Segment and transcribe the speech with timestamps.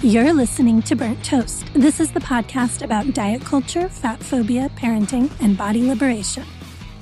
[0.00, 1.66] You're listening to Burnt Toast.
[1.74, 6.44] This is the podcast about diet culture, fat phobia, parenting, and body liberation.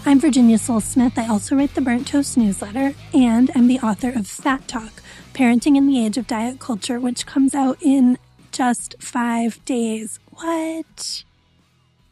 [0.07, 1.19] I'm Virginia Sole-Smith.
[1.19, 5.03] I also write the Burnt Toast newsletter, and I'm the author of Fat Talk
[5.35, 8.17] Parenting in the Age of Diet Culture, which comes out in
[8.51, 10.19] just five days.
[10.31, 11.23] What?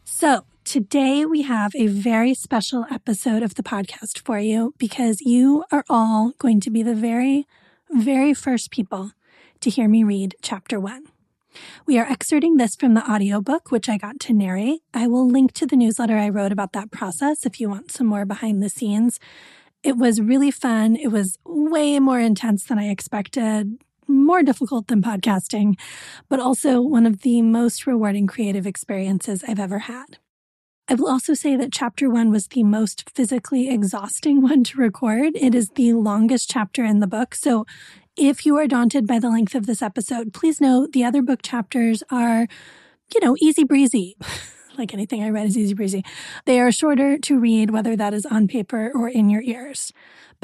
[0.03, 5.63] So, today we have a very special episode of the podcast for you because you
[5.71, 7.47] are all going to be the very,
[7.89, 9.13] very first people
[9.65, 11.05] to hear me read chapter one.
[11.87, 14.81] We are excerpting this from the audiobook, which I got to narrate.
[14.93, 18.05] I will link to the newsletter I wrote about that process if you want some
[18.05, 19.19] more behind the scenes.
[19.81, 20.95] It was really fun.
[20.95, 25.79] It was way more intense than I expected, more difficult than podcasting,
[26.29, 30.19] but also one of the most rewarding creative experiences I've ever had.
[30.87, 35.35] I will also say that chapter one was the most physically exhausting one to record.
[35.35, 37.33] It is the longest chapter in the book.
[37.33, 37.65] So
[38.17, 41.41] if you are daunted by the length of this episode, please know the other book
[41.41, 42.47] chapters are,
[43.13, 44.15] you know, easy breezy.
[44.77, 46.03] like anything I read is easy breezy.
[46.45, 49.91] They are shorter to read, whether that is on paper or in your ears.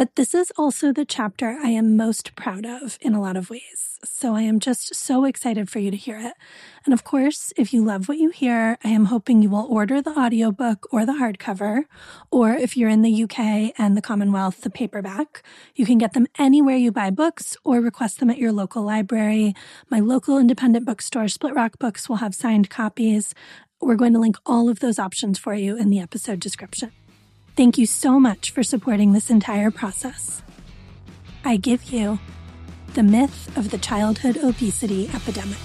[0.01, 3.51] But this is also the chapter I am most proud of in a lot of
[3.51, 3.99] ways.
[4.03, 6.33] So I am just so excited for you to hear it.
[6.85, 10.01] And of course, if you love what you hear, I am hoping you will order
[10.01, 11.83] the audiobook or the hardcover,
[12.31, 15.43] or if you're in the UK and the Commonwealth, the paperback.
[15.75, 19.53] You can get them anywhere you buy books or request them at your local library.
[19.91, 23.35] My local independent bookstore, Split Rock Books, will have signed copies.
[23.79, 26.91] We're going to link all of those options for you in the episode description.
[27.55, 30.41] Thank you so much for supporting this entire process.
[31.43, 32.19] I give you
[32.93, 35.57] the myth of the childhood obesity epidemic.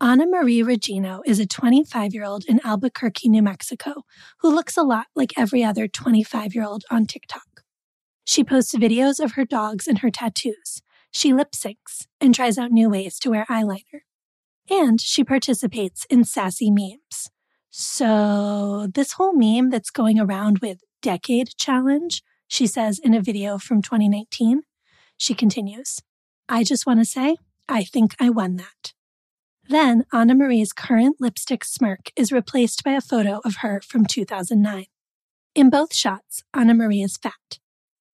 [0.00, 4.04] Anamarie Regino is a 25 year old in Albuquerque, New Mexico,
[4.38, 7.62] who looks a lot like every other 25 year old on TikTok.
[8.24, 10.80] She posts videos of her dogs and her tattoos.
[11.10, 14.02] She lip syncs and tries out new ways to wear eyeliner.
[14.70, 17.28] And she participates in sassy memes.
[17.70, 23.58] So, this whole meme that's going around with decade challenge she says in a video
[23.58, 24.62] from 2019.
[25.16, 26.00] She continues,
[26.48, 27.36] I just want to say,
[27.68, 28.92] I think I won that.
[29.68, 34.86] Then Anamarie's current lipstick smirk is replaced by a photo of her from 2009.
[35.54, 37.60] In both shots, Anamarie is fat.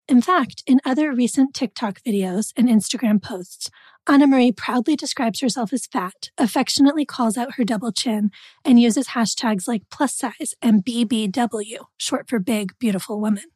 [0.08, 3.70] In fact, in other recent TikTok videos and Instagram posts,
[4.08, 8.30] Anamarie proudly describes herself as fat, affectionately calls out her double chin,
[8.64, 13.46] and uses hashtags like plus size and BBW, short for big, beautiful woman.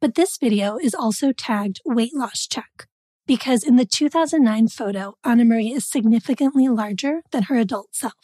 [0.00, 2.86] But this video is also tagged weight loss check
[3.26, 8.14] because in the 2009 photo, Anamarie is significantly larger than her adult self.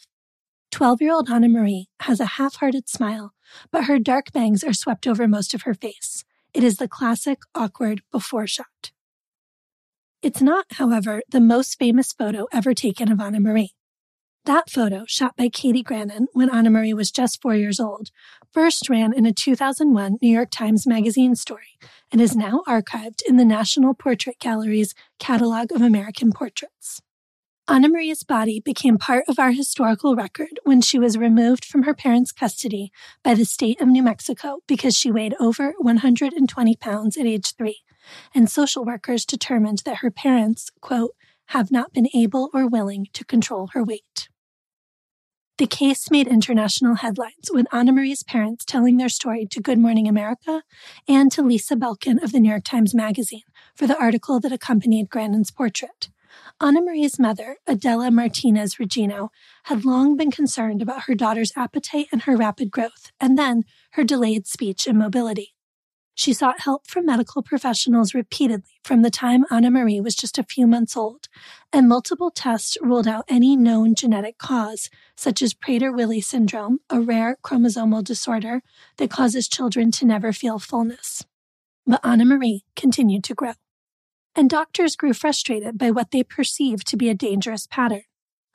[0.71, 3.33] 12 year old Anamarie has a half hearted smile,
[3.71, 6.23] but her dark bangs are swept over most of her face.
[6.53, 8.91] It is the classic awkward before shot.
[10.21, 13.71] It's not, however, the most famous photo ever taken of Anamarie.
[14.45, 18.09] That photo, shot by Katy Grannan when Anamarie was just four years old,
[18.51, 21.79] first ran in a 2001 New York Times Magazine story
[22.11, 27.01] and is now archived in the National Portrait Gallery's Catalog of American Portraits.
[27.69, 32.33] Anamarie's body became part of our historical record when she was removed from her parents'
[32.33, 32.91] custody
[33.23, 37.79] by the state of New Mexico because she weighed over 120 pounds at age three,
[38.35, 41.11] and social workers determined that her parents, quote,
[41.47, 44.27] have not been able or willing to control her weight.
[45.57, 50.63] The case made international headlines with Anamarie's parents telling their story to Good Morning America
[51.07, 53.43] and to Lisa Belkin of the New York Times Magazine
[53.73, 56.09] for the article that accompanied Grannan's portrait.
[56.61, 59.29] Anamarie's mother, Adela Martinez Regino,
[59.63, 64.03] had long been concerned about her daughter's appetite and her rapid growth, and then her
[64.03, 65.53] delayed speech and mobility.
[66.15, 70.67] She sought help from medical professionals repeatedly from the time Anamarie was just a few
[70.67, 71.27] months old,
[71.71, 77.37] and multiple tests ruled out any known genetic cause, such as Prader-Willi syndrome, a rare
[77.43, 78.61] chromosomal disorder
[78.97, 81.25] that causes children to never feel fullness.
[81.87, 83.53] But Anamarie continued to grow.
[84.35, 88.03] And doctors grew frustrated by what they perceived to be a dangerous pattern.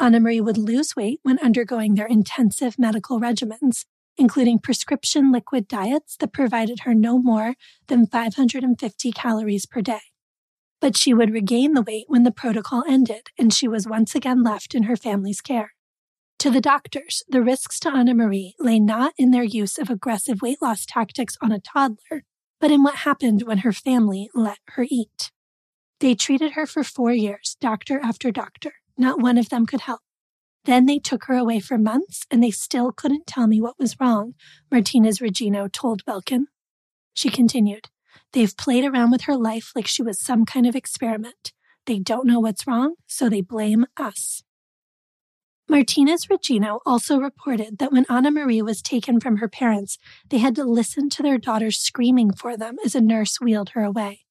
[0.00, 3.84] Anamarie would lose weight when undergoing their intensive medical regimens,
[4.16, 7.54] including prescription liquid diets that provided her no more
[7.86, 10.00] than 550 calories per day.
[10.80, 14.42] But she would regain the weight when the protocol ended and she was once again
[14.42, 15.72] left in her family's care.
[16.40, 20.62] To the doctors, the risks to Anamarie lay not in their use of aggressive weight
[20.62, 22.22] loss tactics on a toddler,
[22.60, 25.32] but in what happened when her family let her eat.
[26.00, 28.72] They treated her for four years, doctor after doctor.
[28.96, 30.00] Not one of them could help.
[30.64, 33.98] Then they took her away for months and they still couldn't tell me what was
[34.00, 34.34] wrong,
[34.70, 36.44] Martinez Regino told Belkin.
[37.14, 37.88] She continued,
[38.32, 41.52] They've played around with her life like she was some kind of experiment.
[41.86, 44.42] They don't know what's wrong, so they blame us.
[45.70, 49.98] Martinez Regino also reported that when Anamarie was taken from her parents,
[50.30, 53.82] they had to listen to their daughter screaming for them as a nurse wheeled her
[53.82, 54.26] away.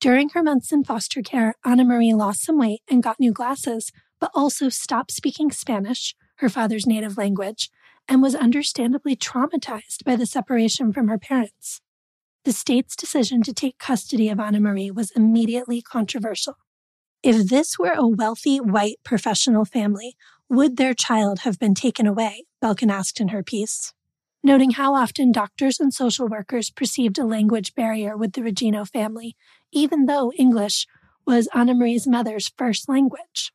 [0.00, 3.90] During her months in foster care, Anamarie lost some weight and got new glasses,
[4.20, 7.68] but also stopped speaking Spanish, her father's native language,
[8.06, 11.80] and was understandably traumatized by the separation from her parents.
[12.44, 16.54] The state's decision to take custody of Anamarie was immediately controversial.
[17.24, 20.14] If this were a wealthy white professional family,
[20.48, 22.44] would their child have been taken away?
[22.62, 23.92] Belkin asked in her piece,
[24.44, 29.36] noting how often doctors and social workers perceived a language barrier with the Regino family,
[29.72, 30.86] even though English
[31.26, 33.52] was Anamarie's mother's first language.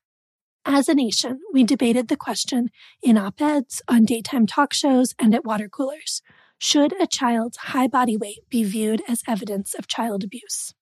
[0.65, 2.69] As a nation, we debated the question
[3.01, 6.21] in op eds, on daytime talk shows, and at water coolers
[6.57, 10.73] should a child's high body weight be viewed as evidence of child abuse?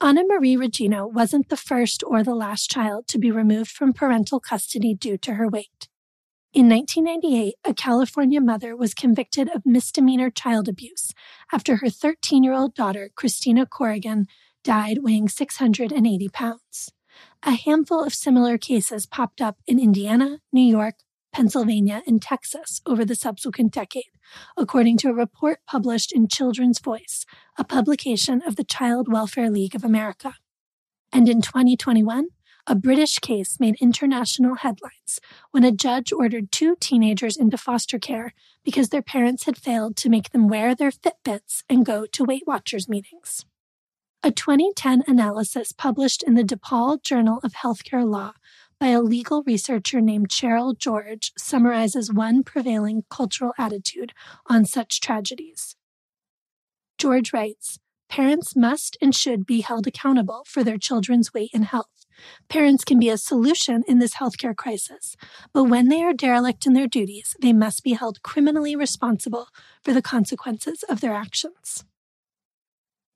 [0.00, 4.94] Anamarie Regino wasn't the first or the last child to be removed from parental custody
[4.94, 5.88] due to her weight.
[6.54, 11.12] In 1998, a California mother was convicted of misdemeanor child abuse
[11.52, 14.26] after her 13 year old daughter, Christina Corrigan,
[14.62, 16.92] died weighing 680 pounds.
[17.42, 20.94] A handful of similar cases popped up in Indiana, New York,
[21.32, 24.12] Pennsylvania, and Texas over the subsequent decade,
[24.56, 27.26] according to a report published in Children's Voice,
[27.58, 30.34] a publication of the Child Welfare League of America.
[31.12, 32.28] And in 2021,
[32.66, 35.20] a British case made international headlines
[35.50, 38.32] when a judge ordered two teenagers into foster care
[38.64, 42.44] because their parents had failed to make them wear their Fitbits and go to Weight
[42.46, 43.44] Watchers meetings.
[44.22, 48.32] A 2010 analysis published in the DePaul Journal of Healthcare Law
[48.80, 54.14] by a legal researcher named Cheryl George summarizes one prevailing cultural attitude
[54.46, 55.76] on such tragedies.
[56.96, 57.78] George writes
[58.08, 62.03] Parents must and should be held accountable for their children's weight and health.
[62.48, 65.16] Parents can be a solution in this healthcare crisis,
[65.52, 69.48] but when they are derelict in their duties, they must be held criminally responsible
[69.82, 71.84] for the consequences of their actions.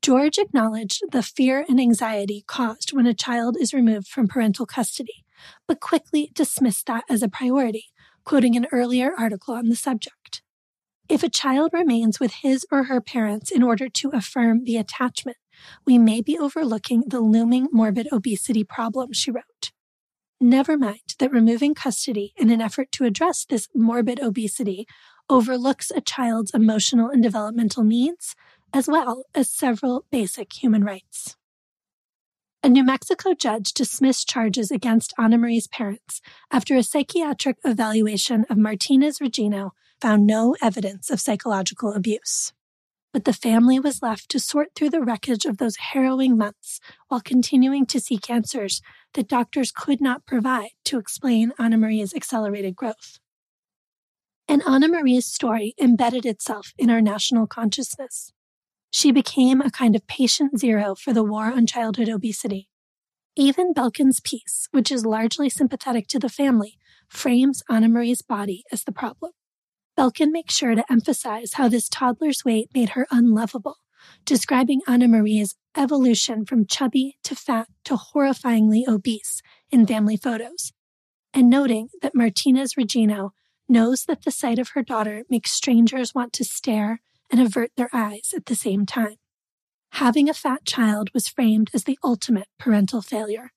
[0.01, 5.25] George acknowledged the fear and anxiety caused when a child is removed from parental custody,
[5.67, 7.87] but quickly dismissed that as a priority,
[8.25, 10.43] quoting an earlier article on the subject.
[11.09, 15.39] If a child remains with his or her parents in order to affirm the attachment,
[15.87, 19.73] we may be overlooking the looming morbid obesity problem, she wrote.
[20.41, 24.87] Never mind that removing custody in an effort to address this morbid obesity
[25.29, 28.37] overlooks a child's emotional and developmental needs,
[28.73, 31.37] as well as several basic human rights.
[32.63, 36.21] A New Mexico judge dismissed charges against Anamarie's parents
[36.51, 39.71] after a psychiatric evaluation of Martinez Regino
[40.01, 42.53] found no evidence of psychological abuse.
[43.13, 46.79] But the family was left to sort through the wreckage of those harrowing months
[47.09, 48.83] while continuing to seek answers
[49.15, 53.19] that doctors could not provide to explain Anamarie's accelerated growth.
[54.47, 58.33] And Anamarie's story embedded itself in our national consciousness.
[58.91, 62.69] She became a kind of patient zero for the war on childhood obesity.
[63.37, 66.79] Even Belkin's piece, which is largely sympathetic to the family,
[67.09, 69.33] frames Anamarie's body as the problem.
[69.99, 73.79] Belkin makes sure to emphasize how this toddler's weight made her unlovable,
[74.25, 80.73] describing Anamarie's evolution from chubby to fat to horrifyingly obese in family photos,
[81.35, 83.31] and noting that Martinez Regino
[83.69, 87.91] knows that the sight of her daughter makes strangers want to stare and avert their
[87.93, 89.17] eyes at the same time.
[89.95, 93.51] Having a fat child was framed as the ultimate parental failure.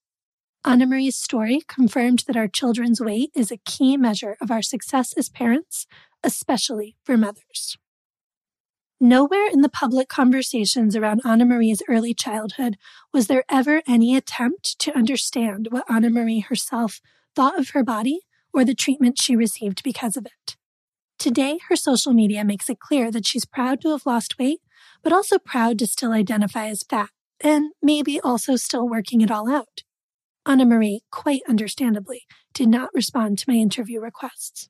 [0.66, 5.28] Anamarie's story confirmed that our children's weight is a key measure of our success as
[5.28, 5.88] parents,
[6.24, 7.78] especially for mothers.
[9.00, 12.78] Nowhere in the public conversations around Anamarie's early childhood
[13.12, 17.02] was there ever any attempt to understand what Anamarie herself
[17.36, 18.20] thought of her body
[18.54, 20.56] or the treatment she received because of it.
[21.18, 24.62] Today, her social media makes it clear that she's proud to have lost weight,
[25.02, 29.50] but also proud to still identify as fat, and maybe also still working it all
[29.52, 29.82] out.
[30.48, 34.70] Anamarie, quite understandably, did not respond to my interview requests.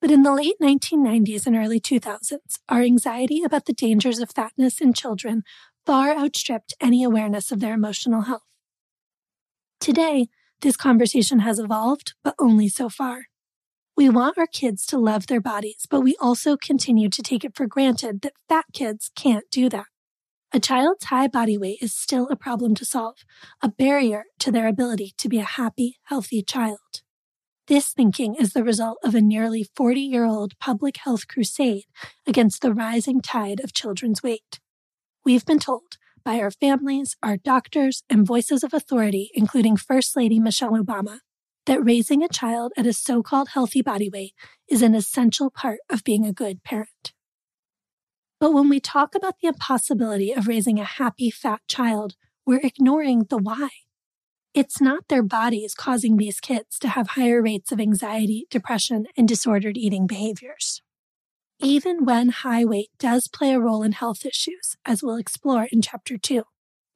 [0.00, 2.38] But in the late 1990s and early 2000s,
[2.68, 5.42] our anxiety about the dangers of fatness in children
[5.84, 8.44] far outstripped any awareness of their emotional health.
[9.80, 10.28] Today,
[10.60, 13.26] this conversation has evolved, but only so far.
[13.96, 17.54] We want our kids to love their bodies, but we also continue to take it
[17.54, 19.86] for granted that fat kids can't do that.
[20.52, 23.18] A child's high body weight is still a problem to solve,
[23.62, 27.02] a barrier to their ability to be a happy, healthy child.
[27.68, 31.84] This thinking is the result of a nearly 40 year old public health crusade
[32.26, 34.58] against the rising tide of children's weight.
[35.24, 40.40] we've been told by our families, our doctors, and voices of authority, including First Lady
[40.40, 41.20] Michelle Obama,
[41.66, 44.34] that raising a child at a so called healthy body weight
[44.68, 47.12] is an essential part of being a good parent.
[48.40, 52.14] But when we talk about the impossibility of raising a happy fat child,
[52.46, 53.68] we're ignoring the why.
[54.54, 59.28] It's not their bodies causing these kids to have higher rates of anxiety, depression, and
[59.28, 60.80] disordered eating behaviors.
[61.60, 65.82] Even when high weight does play a role in health issues, as we'll explore in
[65.82, 66.42] Chapter 2,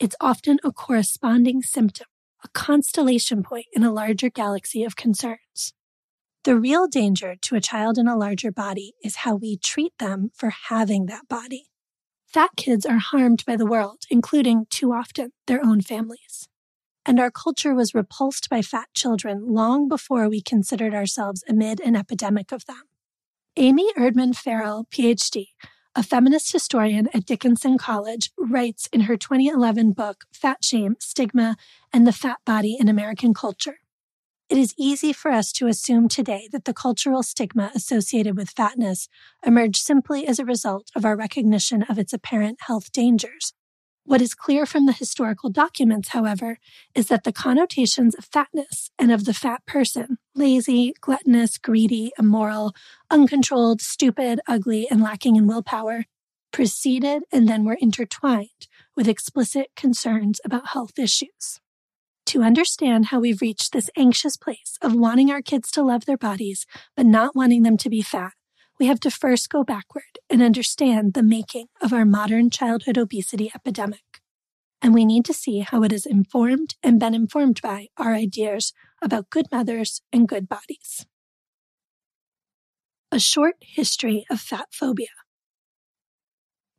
[0.00, 2.06] it's often a corresponding symptom,
[2.42, 5.74] a constellation point in a larger galaxy of concerns.
[6.44, 10.30] The real danger to a child in a larger body is how we treat them
[10.34, 11.70] for having that body.
[12.26, 16.46] Fat kids are harmed by the world, including, too often, their own families.
[17.06, 21.96] And our culture was repulsed by fat children long before we considered ourselves amid an
[21.96, 22.82] epidemic of them.
[23.56, 25.46] Amy Erdman Farrell, PhD,
[25.96, 31.56] a feminist historian at Dickinson College, writes in her 2011 book, Fat Shame, Stigma,
[31.90, 33.78] and the Fat Body in American Culture.
[34.48, 39.08] It is easy for us to assume today that the cultural stigma associated with fatness
[39.44, 43.54] emerged simply as a result of our recognition of its apparent health dangers,
[44.06, 46.58] what is clear from the historical documents, however,
[46.94, 52.74] is that the connotations of fatness and of the fat person lazy, gluttonous, greedy, immoral,
[53.10, 56.04] uncontrolled, stupid, ugly, and lacking in willpower
[56.52, 61.60] preceded and then were intertwined with explicit concerns about health issues.
[62.34, 66.16] To understand how we've reached this anxious place of wanting our kids to love their
[66.16, 68.32] bodies, but not wanting them to be fat,
[68.80, 73.52] we have to first go backward and understand the making of our modern childhood obesity
[73.54, 74.20] epidemic.
[74.82, 78.72] And we need to see how it is informed and been informed by our ideas
[79.00, 81.06] about good mothers and good bodies.
[83.12, 85.23] A short history of fat phobia.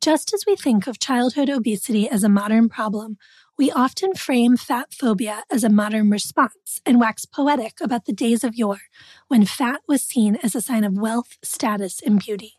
[0.06, 3.16] Just as we think of childhood obesity as a modern problem,
[3.58, 8.44] we often frame fat phobia as a modern response and wax poetic about the days
[8.44, 8.82] of yore
[9.26, 12.52] when fat was seen as a sign of wealth, status, and beauty.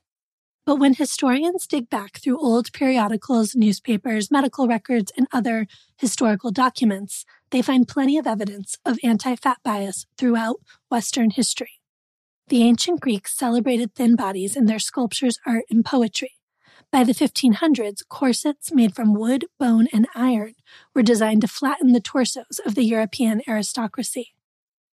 [0.65, 7.23] But when historians dig back through old periodicals, newspapers, medical records, and other historical documents,
[7.51, 10.57] they find plenty of evidence of anti fat bias throughout
[10.91, 11.79] Western history.
[12.49, 16.36] The ancient Greeks celebrated thin bodies in their sculptures, art, and poetry.
[16.91, 20.53] By the 1500s, corsets made from wood, bone, and iron
[20.95, 24.33] were designed to flatten the torsos of the European aristocracy.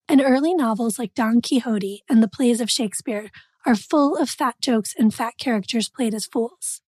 [0.09, 3.31] And early novels like Don Quixote and the plays of Shakespeare
[3.65, 6.83] are full of fat jokes and fat characters played as fools.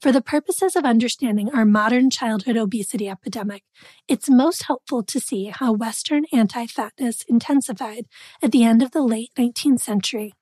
[0.00, 3.62] For the purposes of understanding our modern childhood obesity epidemic,
[4.08, 8.06] it's most helpful to see how Western anti fatness intensified
[8.42, 10.32] at the end of the late 19th century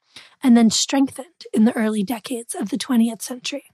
[0.42, 3.64] and then strengthened in the early decades of the 20th century.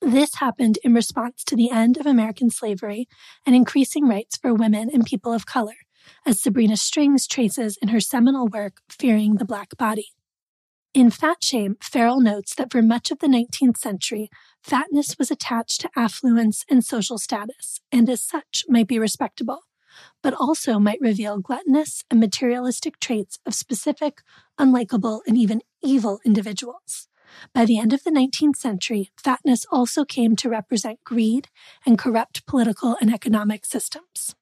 [0.00, 3.06] This happened in response to the end of American slavery
[3.44, 5.74] and increasing rights for women and people of color,
[6.24, 10.08] as Sabrina Strings traces in her seminal work, Fearing the Black Body.
[10.94, 14.30] In Fat Shame, Farrell notes that for much of the 19th century,
[14.62, 19.60] fatness was attached to affluence and social status, and as such might be respectable,
[20.22, 24.22] but also might reveal gluttonous and materialistic traits of specific,
[24.58, 27.06] unlikable, and even evil individuals.
[27.54, 31.48] By the end of the 19th century, fatness also came to represent greed
[31.86, 34.34] and corrupt political and economic systems.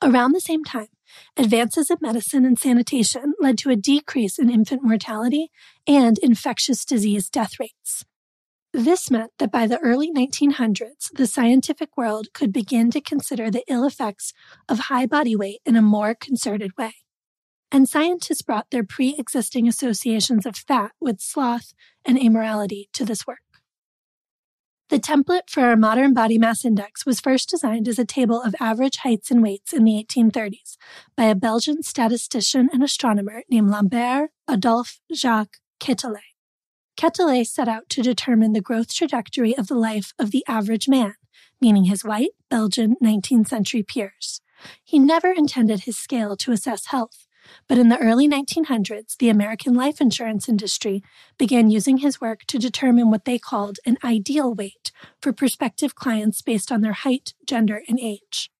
[0.00, 0.88] Around the same time,
[1.36, 5.50] advances in medicine and sanitation led to a decrease in infant mortality
[5.86, 8.04] and infectious disease death rates.
[8.72, 13.64] This meant that by the early 1900s, the scientific world could begin to consider the
[13.66, 14.32] ill effects
[14.68, 16.94] of high body weight in a more concerted way
[17.70, 23.26] and scientists brought their pre existing associations of fat with sloth and amorality to this
[23.26, 23.40] work.
[24.90, 28.54] The template for our modern body mass index was first designed as a table of
[28.58, 30.78] average heights and weights in the 1830s
[31.14, 36.22] by a Belgian statistician and astronomer named Lambert Adolphe Jacques Quetelet.
[36.98, 41.14] Quetelet set out to determine the growth trajectory of the life of the average man,
[41.60, 44.40] meaning his white, Belgian 19th century peers.
[44.82, 47.27] He never intended his scale to assess health,
[47.66, 51.02] but in the early 1900s, the American life insurance industry
[51.38, 56.42] began using his work to determine what they called an ideal weight for prospective clients
[56.42, 58.50] based on their height, gender, and age.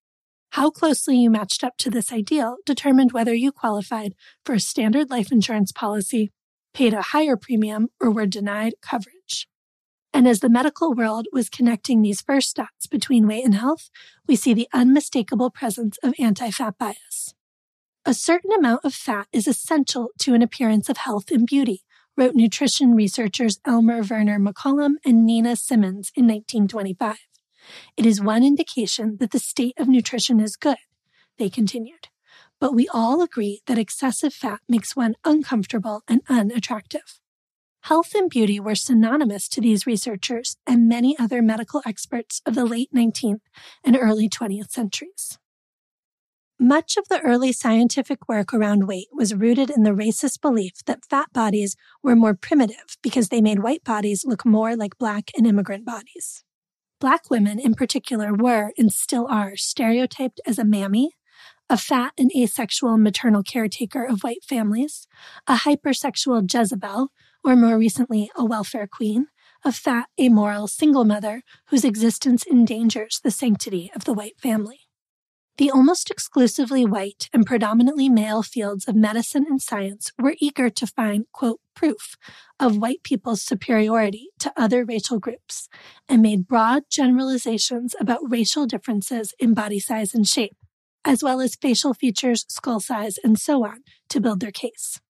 [0.52, 4.14] How closely you matched up to this ideal determined whether you qualified
[4.45, 6.30] for a standard life insurance policy,
[6.73, 9.49] paid a higher premium, or were denied coverage.
[10.14, 13.90] And as the medical world was connecting these first dots between weight and health,
[14.26, 17.35] we see the unmistakable presence of anti fat bias.
[18.09, 21.83] A certain amount of fat is essential to an appearance of health and beauty,
[22.17, 27.19] wrote nutrition researchers Elmer Werner McCollum and Nina Simmonds in 1925.
[27.99, 30.79] It is one indication that the state of nutrition is good,
[31.37, 32.09] they continued.
[32.59, 37.21] But we all agree that excessive fat makes one uncomfortable and unattractive.
[37.83, 42.65] Health and beauty were synonymous to these researchers and many other medical experts of the
[42.65, 43.43] late 19th
[43.85, 45.38] and early 20th centuries.
[46.61, 51.05] Much of the early scientific work around weight was rooted in the racist belief that
[51.09, 55.47] fat bodies were more primitive because they made white bodies look more like black and
[55.47, 56.43] immigrant bodies.
[57.00, 61.12] Black women in particular were and still are stereotyped as a mammy,
[61.71, 65.07] a fat and asexual maternal caretaker of white families,
[65.47, 67.12] a hypersexual Jezebel,
[67.45, 69.29] or more recently, a welfare queen,
[69.65, 74.88] a fat, amoral single mother whose existence endangers the sanctity of the white family.
[75.59, 80.87] The almost exclusively white and predominantly male fields of medicine and science were eager to
[80.87, 82.17] find, quote, proof
[82.61, 85.69] of white people's superiority to other racial groups
[86.09, 90.57] and made broad generalizations about racial differences in body size and shape,
[91.05, 95.00] as well as facial features, skull size, and so on to build their case.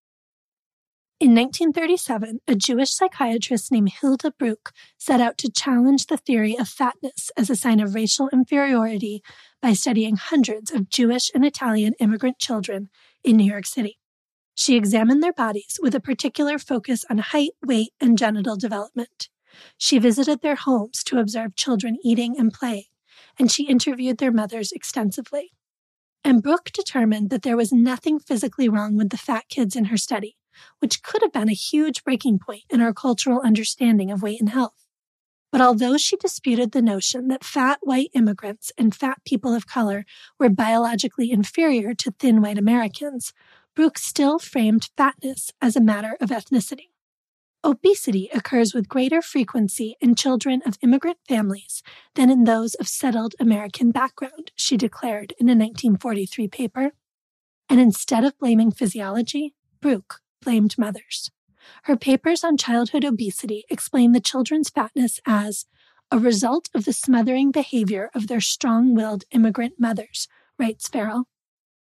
[1.19, 6.69] In 1937, a Jewish psychiatrist named Hilda Bruch set out to challenge the theory of
[6.69, 9.21] fatness as a sign of racial inferiority
[9.61, 12.87] by studying hundreds of Jewish and Italian immigrant children
[13.21, 13.99] in New York City.
[14.55, 19.27] She examined their bodies with a particular focus on height, weight, and genital development.
[19.77, 22.85] She visited their homes to observe children eating and playing,
[23.37, 25.51] and she interviewed their mothers extensively.
[26.23, 29.97] And Bruch determined that there was nothing physically wrong with the fat kids in her
[29.97, 30.37] study
[30.79, 34.49] which could have been a huge breaking point in our cultural understanding of weight and
[34.49, 34.85] health.
[35.51, 40.05] But although she disputed the notion that fat white immigrants and fat people of color
[40.39, 43.33] were biologically inferior to thin white Americans,
[43.75, 46.89] Bruch still framed fatness as a matter of ethnicity.
[47.63, 51.83] Obesity occurs with greater frequency in children of immigrant families
[52.15, 56.91] than in those of settled American background, she declared in a 1943 paper.
[57.67, 61.31] And instead of blaming physiology, Bruch blamed mothers.
[61.83, 65.65] Her papers on childhood obesity explain the children's fatness as
[66.11, 71.25] a result of the smothering behavior of their strong willed immigrant mothers, writes Farrell.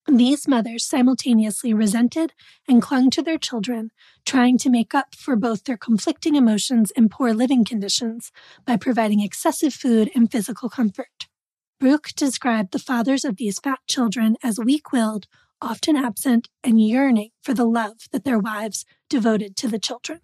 [0.07, 2.33] These mothers simultaneously resented
[2.67, 3.91] and clung to their children,
[4.23, 8.31] trying to make up for both their conflicting emotions and poor living conditions
[8.65, 11.27] by providing excessive food and physical comfort.
[11.79, 15.27] Bruch described the fathers of these fat children as weak willed,
[15.61, 20.21] often absent and yearning for the love that their wives devoted to the children.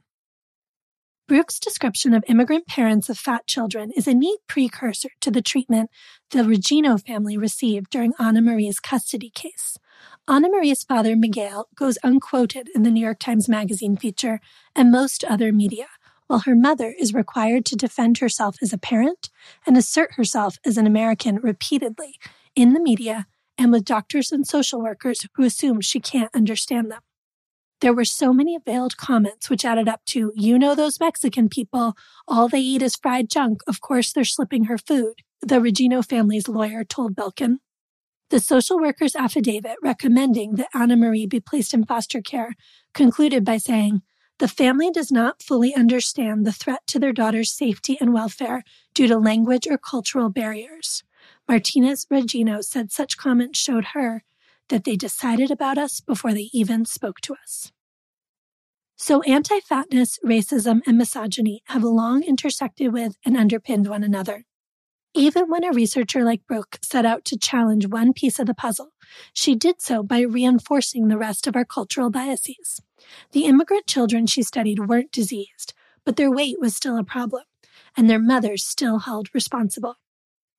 [1.32, 5.90] Bruch's description of immigrant parents of fat children is a neat precursor to the treatment
[6.32, 9.78] the Regino family received during Anamarie's custody case.
[10.28, 14.42] Anamarie's father, Miguel, goes unquoted in the New York Times Magazine feature
[14.76, 15.88] and most other media,
[16.28, 19.30] while her mother is required to defend herself as a parent
[19.66, 22.20] and assert herself as an American repeatedly
[22.56, 23.26] in the media
[23.62, 27.02] and with doctors and social workers who assume she can't understand them.
[27.80, 31.94] There were so many veiled comments which added up to, you know, those Mexican people,
[32.28, 33.62] all they eat is fried junk.
[33.68, 37.58] Of course, they're slipping her food, the Regino family's lawyer told Belkin.
[38.32, 42.56] The social worker's affidavit recommending that Anamarie be placed in foster care
[42.96, 44.02] concluded by saying,
[44.40, 48.64] the family does not fully understand the threat to their daughter's safety and welfare
[48.96, 51.04] due to language or cultural barriers.
[51.52, 54.24] Martinez Regino said such comments showed her
[54.70, 57.74] that they decided about us before they even spoke to us.
[58.96, 64.46] So, anti fatness, racism, and misogyny have long intersected with and underpinned one another.
[65.14, 68.94] Even when a researcher like Bruch set out to challenge one piece of the puzzle,
[69.34, 72.80] she did so by reinforcing the rest of our cultural biases.
[73.34, 75.74] The immigrant children she studied weren't diseased,
[76.06, 77.44] but their weight was still a problem,
[77.98, 79.98] and their mothers still held responsible.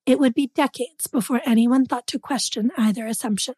[0.04, 3.54] It would be decades before anyone thought to question either assumption.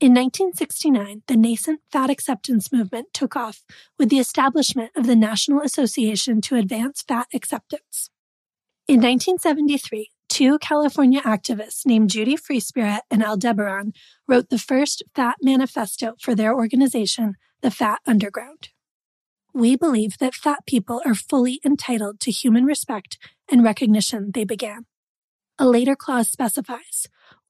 [0.00, 3.62] In 1969, the nascent fat acceptance movement took off
[3.98, 8.10] with the establishment of the National Association to Advance Fat Acceptance.
[8.88, 13.92] In 1973, two California activists named Judy Freespirit and Aldebaran
[14.26, 18.70] wrote the first fat manifesto for their organization, the Fat Underground.
[19.52, 23.18] We believe that fat people are fully entitled to human respect
[23.50, 24.86] and recognition, they began.
[25.62, 27.06] A later clause specifies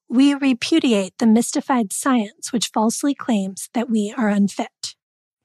[0.09, 4.95] We repudiate the mystified science which falsely claims that we are unfit.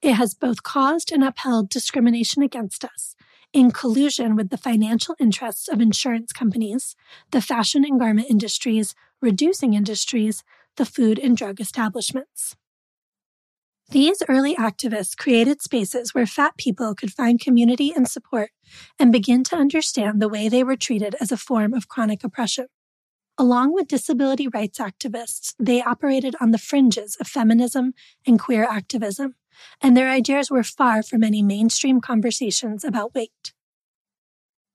[0.02, 3.14] It has both caused and upheld discrimination against us
[3.52, 6.96] in collusion with the financial interests of insurance companies,
[7.30, 10.42] the fashion and garment industries, reducing industries,
[10.74, 12.56] the food and drug establishments.
[13.90, 18.50] These early activists created spaces where fat people could find community and support
[18.98, 22.66] and begin to understand the way they were treated as a form of chronic oppression.
[23.38, 27.92] Along with disability rights activists, they operated on the fringes of feminism
[28.26, 29.36] and queer activism,
[29.80, 33.52] and their ideas were far from any mainstream conversations about weight.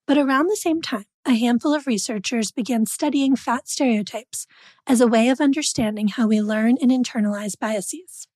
[0.07, 4.47] But around the same time, a handful of researchers began studying fat stereotypes
[4.87, 8.27] as a way of understanding how we learn and internalize biases.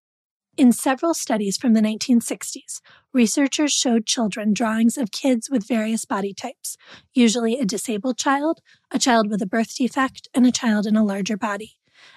[0.58, 2.80] In several studies from the 1960s,
[3.12, 6.78] researchers showed children drawings of kids with various body types,
[7.14, 11.04] usually a disabled child, a child with a birth defect, and a child in a
[11.04, 11.74] larger body,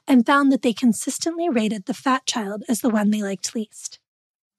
[0.06, 3.98] and found that they consistently rated the fat child as the one they liked least.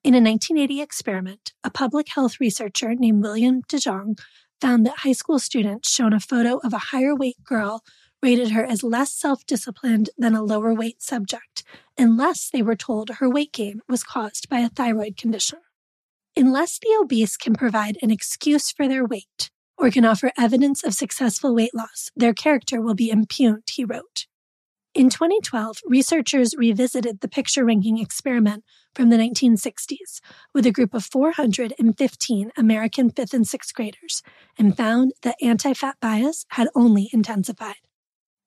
[0.04, 4.20] In a 1980 experiment, a public health researcher named William DeJong
[4.60, 7.82] found that high school students shown a photo of a higher weight girl
[8.22, 11.64] rated her as less self disciplined than a lower weight subject,
[11.98, 15.60] unless they were told her weight gain was caused by a thyroid condition.
[16.36, 20.94] Unless the obese can provide an excuse for their weight or can offer evidence of
[20.94, 24.28] successful weight loss, their character will be impugned, he wrote.
[24.96, 28.64] In 2012, researchers revisited the picture ranking experiment
[28.96, 30.20] from the 1960s
[30.54, 34.24] with a group of 415 American fifth and sixth graders
[34.58, 37.76] and found that anti fat bias had only intensified.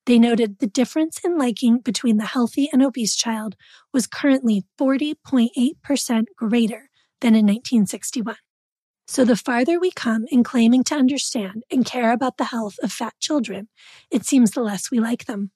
[0.07, 3.55] They noted the difference in liking between the healthy and obese child
[3.93, 8.37] was currently 40.8% greater than in 1961.
[9.07, 12.93] So the farther we come in claiming to understand and care about the health of
[12.93, 13.69] fat children,
[14.11, 15.51] it seems the less we like them.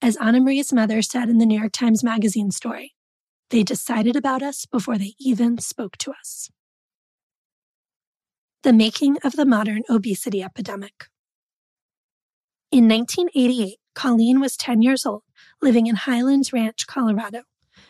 [0.00, 2.94] As Anamarie's mother said in the New York Times Magazine story,
[3.50, 6.50] they decided about us before they even spoke to us.
[8.62, 11.06] The making of the modern obesity epidemic.
[12.74, 15.22] In 1988, Colleen was 10 years old,
[15.62, 17.42] living in Highlands Ranch, Colorado.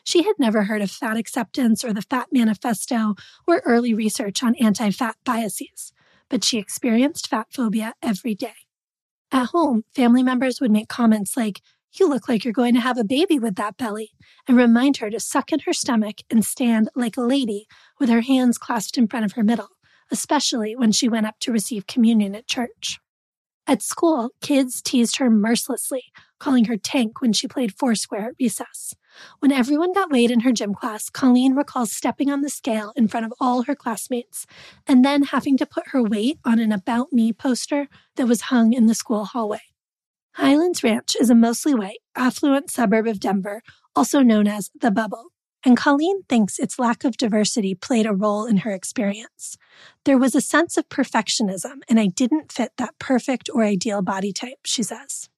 [0.04, 3.14] She had never heard of fat acceptance or the Fat Manifesto
[3.46, 5.94] or early research on anti fat biases,
[6.28, 8.66] but she experienced fat phobia every day.
[9.32, 11.62] At home, family members would make comments like,
[11.94, 14.10] You look like you're going to have a baby with that belly,
[14.46, 17.66] and remind her to suck in her stomach and stand like a lady
[17.98, 19.70] with her hands clasped in front of her middle,
[20.12, 22.98] especially when she went up to receive communion at church.
[23.66, 26.04] At school, kids teased her mercilessly,
[26.38, 28.94] calling her Tank when she played Foursquare at recess.
[29.38, 33.08] When everyone got weighed in her gym class, Colleen recalls stepping on the scale in
[33.08, 34.46] front of all her classmates
[34.86, 38.74] and then having to put her weight on an About Me poster that was hung
[38.74, 39.62] in the school hallway.
[40.34, 43.62] Highlands Ranch is a mostly white, affluent suburb of Denver,
[43.96, 45.30] also known as the Bubble
[45.64, 49.56] and Colleen thinks its lack of diversity played a role in her experience.
[50.04, 54.32] There was a sense of perfectionism, and I didn't fit that perfect or ideal body
[54.32, 55.28] type, she says.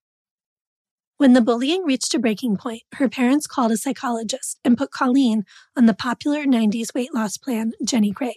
[1.18, 5.44] When the bullying reached a breaking point, her parents called a psychologist and put Colleen
[5.76, 8.36] on the popular 90s weight loss plan, Jenny Craig.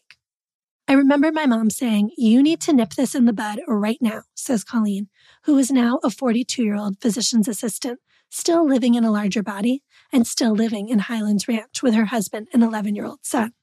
[0.88, 4.21] I remember my mom saying, You need to nip this in the bud right now,
[4.34, 5.10] says Colleen,
[5.43, 7.99] who is now a 42 year old physician's assistant
[8.30, 12.48] still living in a larger body and still living in Highlands Ranch with her husband
[12.54, 13.54] and 11 year old son.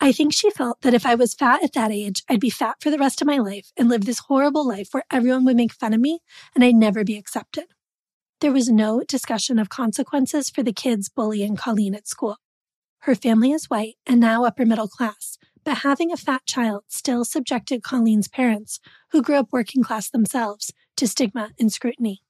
[0.00, 2.76] I think she felt that if I was fat at that age, I'd be fat
[2.80, 5.72] for the rest of my life and live this horrible life where everyone would make
[5.72, 6.20] fun of me
[6.54, 7.64] and I'd never be accepted.
[8.40, 12.36] There was no discussion of consequences for the kids bullying Colleen at school.
[13.00, 17.24] Her family is white and now upper middle class, but having a fat child still
[17.24, 18.78] subjected Colleen's parents,
[19.12, 22.22] who grew up working class themselves, to stigma and scrutiny.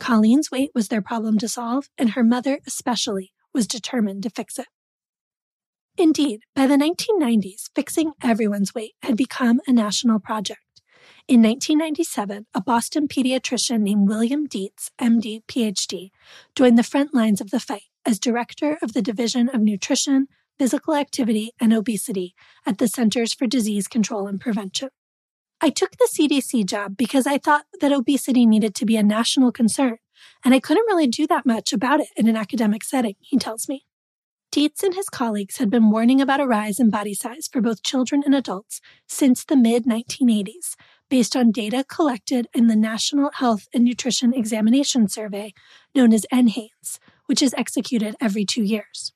[0.00, 4.58] Colleen's weight was their problem to solve, and her mother, especially, was determined to fix
[4.58, 4.66] it.
[5.98, 10.60] Indeed, by the 1990s, fixing everyone's weight had become a national project.
[11.28, 16.10] In 1997, a Boston pediatrician named William Dietz, MD, PhD,
[16.56, 20.26] joined the front lines of the fight as director of the Division of Nutrition,
[20.58, 22.34] Physical Activity, and Obesity
[22.66, 24.90] at the Centers for Disease Control and Prevention.
[25.64, 29.52] I took the CDC job because I thought that obesity needed to be a national
[29.52, 29.98] concern,
[30.44, 33.68] and I couldn't really do that much about it in an academic setting, he tells
[33.68, 33.84] me.
[34.50, 37.84] Dietz and his colleagues had been warning about a rise in body size for both
[37.84, 40.74] children and adults since the mid 1980s,
[41.08, 45.54] based on data collected in the National Health and Nutrition Examination Survey,
[45.94, 49.12] known as NHANES, which is executed every two years.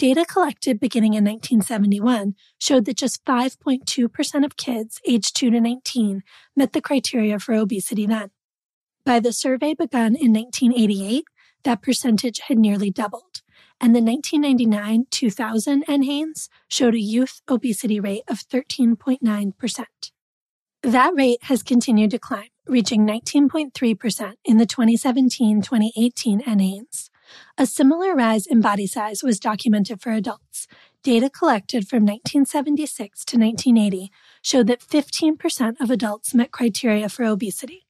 [0.00, 6.22] Data collected beginning in 1971 showed that just 5.2% of kids aged 2 to 19
[6.56, 8.30] met the criteria for obesity then.
[9.04, 11.24] By the survey begun in 1988,
[11.64, 13.42] that percentage had nearly doubled,
[13.78, 19.84] and the 1999 2000 NHANES showed a youth obesity rate of 13.9%.
[20.82, 27.09] That rate has continued to climb, reaching 19.3% in the 2017 2018 NHANES
[27.58, 30.66] A similar rise in body size was documented for adults.
[31.02, 34.10] Data collected from 1976 to 1980
[34.42, 37.86] showed that 15% of adults met criteria for obesity.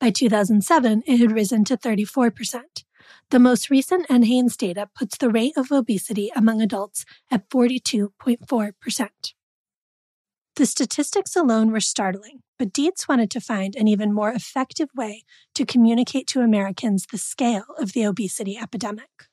[0.00, 2.84] By 2007, it had risen to 34%.
[3.30, 9.08] The most recent NHANES data puts the rate of obesity among adults at 42.4%.
[10.58, 15.22] The statistics alone were startling, but Dietz wanted to find an even more effective way
[15.54, 19.28] to communicate to Americans the scale of the obesity epidemic.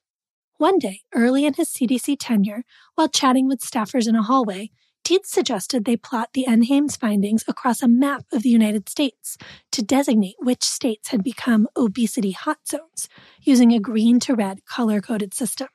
[0.58, 2.62] One day, early in his CDC tenure,
[2.94, 4.70] while chatting with staffers in a hallway,
[5.04, 9.36] Dietz suggested they plot the NHANES findings across a map of the United States
[9.72, 13.10] to designate which states had become obesity hot zones
[13.42, 15.70] using a green to red color coded system.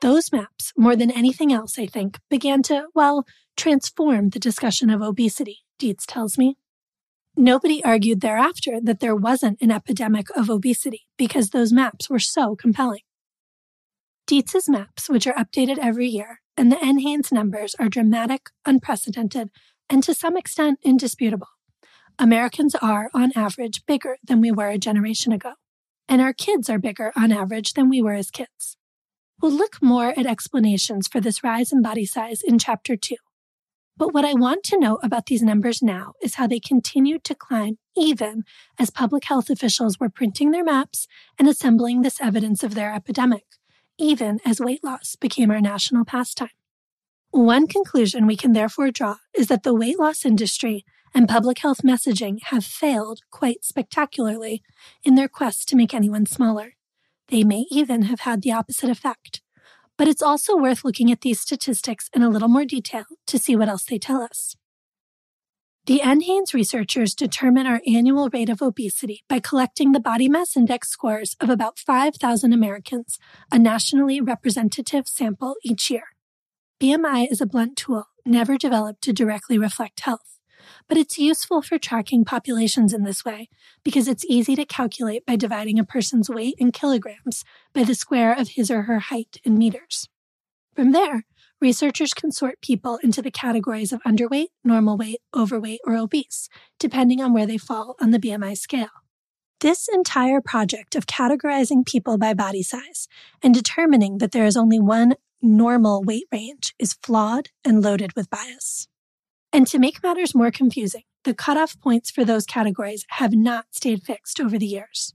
[0.00, 3.26] Those maps, more than anything else, I think, began to, well,
[3.58, 6.56] transform the discussion of obesity, Dietz tells me.
[7.36, 12.56] Nobody argued thereafter that there wasn't an epidemic of obesity because those maps were so
[12.56, 13.02] compelling.
[14.26, 19.50] Dietz's maps, which are updated every year, and the NHANES numbers are dramatic, unprecedented,
[19.88, 21.48] and to some extent indisputable.
[22.18, 25.52] Americans are, on average, bigger than we were a generation ago,
[26.08, 28.76] and our kids are bigger on average than we were as kids.
[29.40, 33.14] We'll look more at explanations for this rise in body size in Chapter 2.
[33.98, 37.34] But what I want to know about these numbers now is how they continued to
[37.34, 38.44] climb even
[38.78, 43.44] as public health officials were printing their maps and assembling this evidence of their epidemic,
[43.98, 46.50] even as weight loss became our national pastime.
[47.32, 51.80] One conclusion we can therefore draw is that the weight loss industry and public health
[51.84, 54.62] messaging have failed quite spectacularly
[55.02, 56.74] in their quest to make anyone smaller.
[57.28, 59.42] They may even have had the opposite effect.
[59.98, 63.56] But it's also worth looking at these statistics in a little more detail to see
[63.56, 64.54] what else they tell us.
[65.86, 70.88] The NHANES researchers determine our annual rate of obesity by collecting the body mass index
[70.88, 73.18] scores of about 5,000 Americans,
[73.50, 76.04] a nationally representative sample each year.
[76.80, 80.37] BMI is a blunt tool, never developed to directly reflect health
[80.88, 83.48] but it's useful for tracking populations in this way
[83.84, 88.32] because it's easy to calculate by dividing a person's weight in kilograms by the square
[88.32, 90.08] of his or her height in meters.
[90.74, 91.24] From there,
[91.60, 96.48] researchers can sort people into the categories of underweight, normal weight, overweight, or obese,
[96.78, 98.90] depending on where they fall on the BMI scale.
[99.60, 103.08] This entire project of categorizing people by body size
[103.42, 108.30] and determining that there is only one normal weight range is flawed and loaded with
[108.30, 108.86] bias.
[109.52, 114.02] And to make matters more confusing, the cutoff points for those categories have not stayed
[114.02, 115.14] fixed over the years.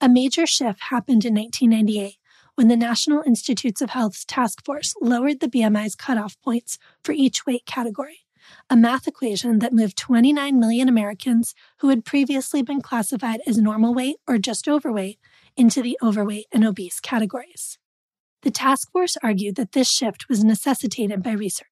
[0.00, 2.16] A major shift happened in 1998
[2.54, 7.46] when the National Institutes of Health's task force lowered the BMI's cutoff points for each
[7.46, 8.20] weight category,
[8.68, 13.94] a math equation that moved 29 million Americans who had previously been classified as normal
[13.94, 15.18] weight or just overweight
[15.56, 17.78] into the overweight and obese categories.
[18.42, 21.71] The task force argued that this shift was necessitated by research.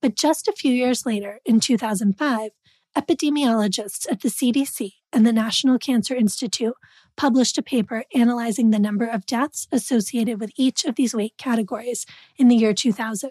[0.00, 2.50] But just a few years later, in 2005,
[2.96, 6.74] epidemiologists at the CDC and the National Cancer Institute
[7.16, 12.06] published a paper analyzing the number of deaths associated with each of these weight categories
[12.36, 13.30] in the year 2000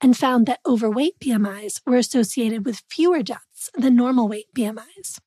[0.00, 5.18] and found that overweight BMIs were associated with fewer deaths than normal weight BMIs.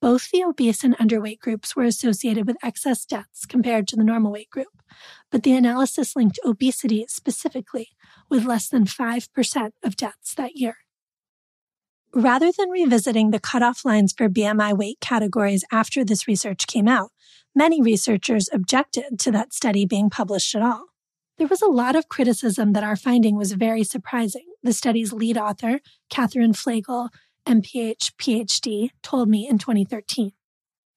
[0.00, 4.32] Both the obese and underweight groups were associated with excess deaths compared to the normal
[4.32, 4.82] weight group,
[5.30, 7.88] but the analysis linked obesity specifically
[8.28, 10.76] with less than 5% of deaths that year.
[12.12, 17.10] Rather than revisiting the cutoff lines for BMI weight categories after this research came out,
[17.54, 20.84] many researchers objected to that study being published at all.
[21.38, 24.46] There was a lot of criticism that our finding was very surprising.
[24.62, 27.08] The study's lead author, Katherine Flegal,
[27.46, 30.30] MPH PhD, told me in 2013.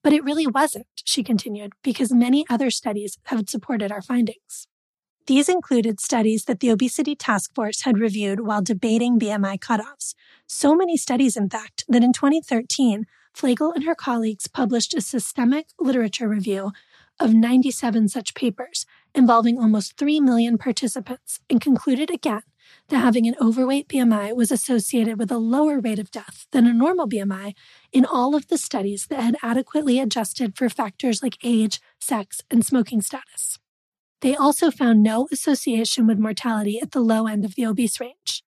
[0.04, 4.68] But it really wasn't, she continued, because many other studies have supported our findings.
[5.28, 10.16] These included studies that the Obesity Task Force had reviewed while debating BMI cutoffs.
[10.48, 15.68] So many studies, in fact, that in 2013, Flegal and her colleagues published a systemic
[15.82, 16.72] literature review
[17.20, 22.44] of 97 such papers involving almost 3 million participants and concluded again
[22.88, 26.74] that having an overweight BMI was associated with a lower rate of death than a
[26.74, 27.54] normal BMI
[27.92, 32.66] in all of the studies that had adequately adjusted for factors like age, sex, and
[32.66, 33.60] smoking status.
[34.22, 38.44] They also found no association with mortality at the low end of the obese range.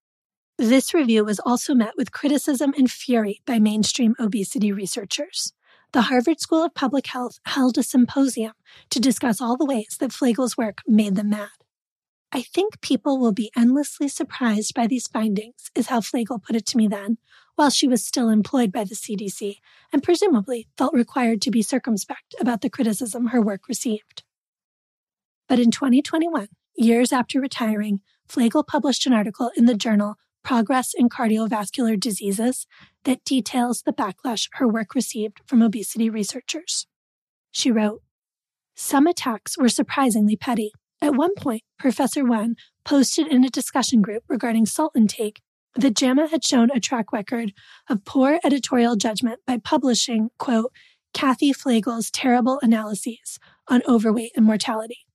[0.58, 5.52] This review was also met with criticism and fury by mainstream obesity researchers.
[5.92, 8.52] The Harvard School of Public Health held a symposium
[8.90, 11.48] to discuss all the ways that Flegal's work made them mad.
[12.32, 16.66] I think people will be endlessly surprised by these findings, is how Flegal put it
[16.66, 17.18] to me then,
[17.56, 19.56] while she was still employed by the CDC
[19.92, 24.22] and presumably felt required to be circumspect about the criticism her work received.
[25.50, 31.08] But in 2021, years after retiring, Flegal published an article in the journal Progress in
[31.08, 32.68] Cardiovascular Diseases
[33.02, 36.86] that details the backlash her work received from obesity researchers.
[37.50, 38.00] She wrote,
[38.76, 40.70] Some attacks were surprisingly petty.
[41.02, 45.40] At one point, Professor Wen posted in a discussion group regarding salt intake
[45.74, 47.52] that JAMA had shown a track record
[47.88, 50.70] of poor editorial judgment by publishing, quote,
[51.12, 55.06] Kathy Flegal's terrible analyses on overweight and mortality.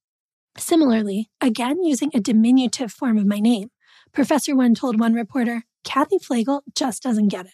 [0.57, 3.69] Similarly, again using a diminutive form of my name,
[4.13, 7.53] Professor Wen told one reporter, Kathy Flegal just doesn't get it.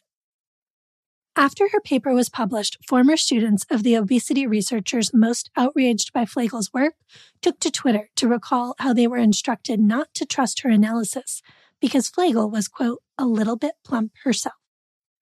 [1.36, 6.72] After her paper was published, former students of the obesity researchers most outraged by Flegal's
[6.74, 6.96] work
[7.42, 11.42] took to Twitter to recall how they were instructed not to trust her analysis
[11.80, 14.56] because Flegal was, quote, a little bit plump herself.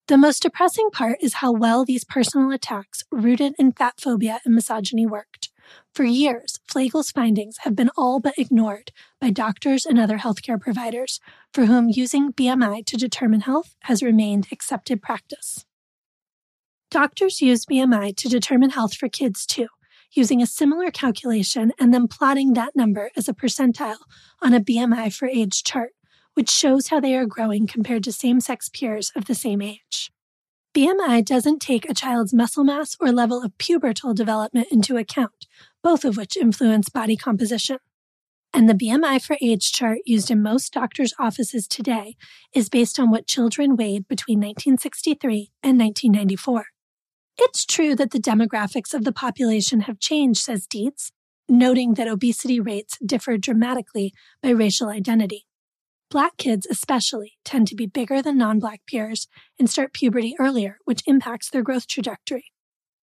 [0.08, 4.56] The most depressing part is how well these personal attacks, rooted in fat phobia and
[4.56, 5.49] misogyny, worked.
[5.93, 11.19] For years, Flegal's findings have been all but ignored by doctors and other healthcare providers,
[11.53, 15.65] for whom using BMI to determine health has remained accepted practice.
[16.91, 19.67] Doctors use BMI to determine health for kids too,
[20.12, 23.97] using a similar calculation and then plotting that number as a percentile
[24.41, 25.91] on a BMI for age chart,
[26.34, 30.12] which shows how they are growing compared to same sex peers of the same age.
[30.75, 35.47] BMI doesn't take a child's muscle mass or level of pubertal development into account,
[35.82, 37.79] both of which influence body composition.
[38.53, 42.15] And the BMI for age chart used in most doctors' offices today
[42.53, 46.65] is based on what children weighed between 1963 and 1994.
[47.39, 51.12] It's true that the demographics of the population have changed, says Dietz,
[51.47, 55.47] noting that obesity rates differ dramatically by racial identity.
[56.10, 59.28] Black kids, especially, tend to be bigger than non Black peers
[59.60, 62.52] and start puberty earlier, which impacts their growth trajectory.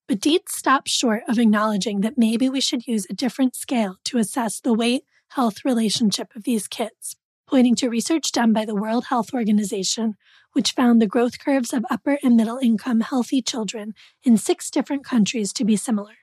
[0.08, 4.18] But Dietz stops short of acknowledging that maybe we should use a different scale to
[4.18, 7.16] assess the weight health relationship of these kids,
[7.48, 10.14] pointing to research done by the World Health Organization,
[10.52, 15.04] which found the growth curves of upper and middle income healthy children in six different
[15.04, 16.14] countries to be similar.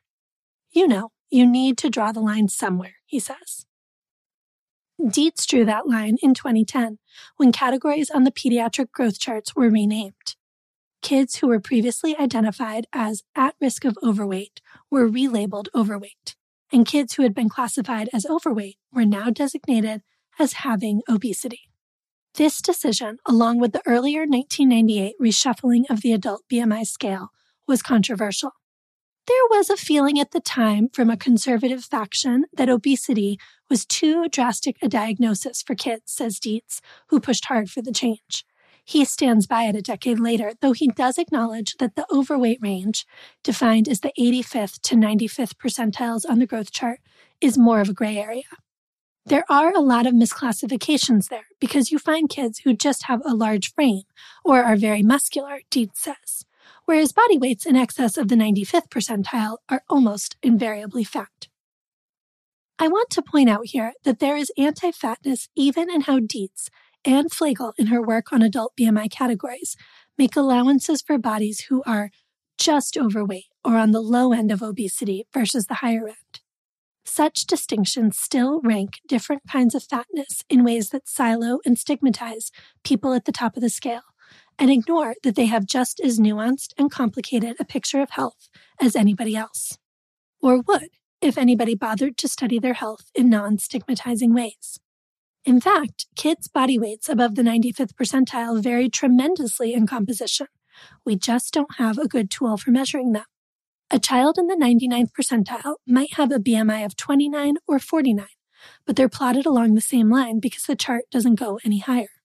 [0.71, 3.65] You know, you need to draw the line somewhere, he says.
[5.05, 6.97] Dietz drew that line in 2010
[7.35, 10.35] when categories on the pediatric growth charts were renamed.
[11.01, 16.37] Kids who were previously identified as at risk of overweight were relabeled overweight,
[16.71, 20.03] and kids who had been classified as overweight were now designated
[20.39, 21.69] as having obesity.
[22.35, 27.31] This decision, along with the earlier 1998 reshuffling of the adult BMI scale,
[27.67, 28.53] was controversial.
[29.25, 34.27] There was a feeling at the time from a conservative faction that obesity was too
[34.27, 38.45] drastic a diagnosis for kids, says Dietz, who pushed hard for the change.
[38.83, 43.05] He stands by it a decade later, though he does acknowledge that the overweight range,
[43.45, 46.99] defined as the 85th to 95th percentiles on the growth chart,
[47.39, 48.43] is more of a gray area.
[49.25, 53.33] There are a lot of misclassifications there because you find kids who just have a
[53.33, 54.03] large frame
[54.43, 56.43] or are very muscular, Dietz says
[56.85, 61.47] whereas body weights in excess of the 95th percentile are almost invariably fat.
[62.79, 66.69] I want to point out here that there is anti fatness even in how Dietz
[67.05, 69.75] and Flegal, in her work on adult BMI categories,
[70.17, 72.09] make allowances for bodies who are
[72.57, 76.41] just overweight or on the low end of obesity versus the higher end.
[77.05, 82.51] Such distinctions still rank different kinds of fatness in ways that silo and stigmatize
[82.83, 84.12] people at the top of the scale
[84.57, 88.95] and ignore that they have just as nuanced and complicated a picture of health as
[88.95, 89.77] anybody else,
[90.41, 90.89] or would
[91.21, 94.79] if anybody bothered to study their health in non stigmatizing ways.
[95.45, 100.47] In fact, kids' body weights above the 95th percentile vary tremendously in composition.
[101.05, 103.25] We just don't have a good tool for measuring them.
[103.91, 108.25] A child in the 99th percentile might have a BMI of 29 or 49,
[108.85, 112.22] but they're plotted along the same line because the chart doesn't go any higher.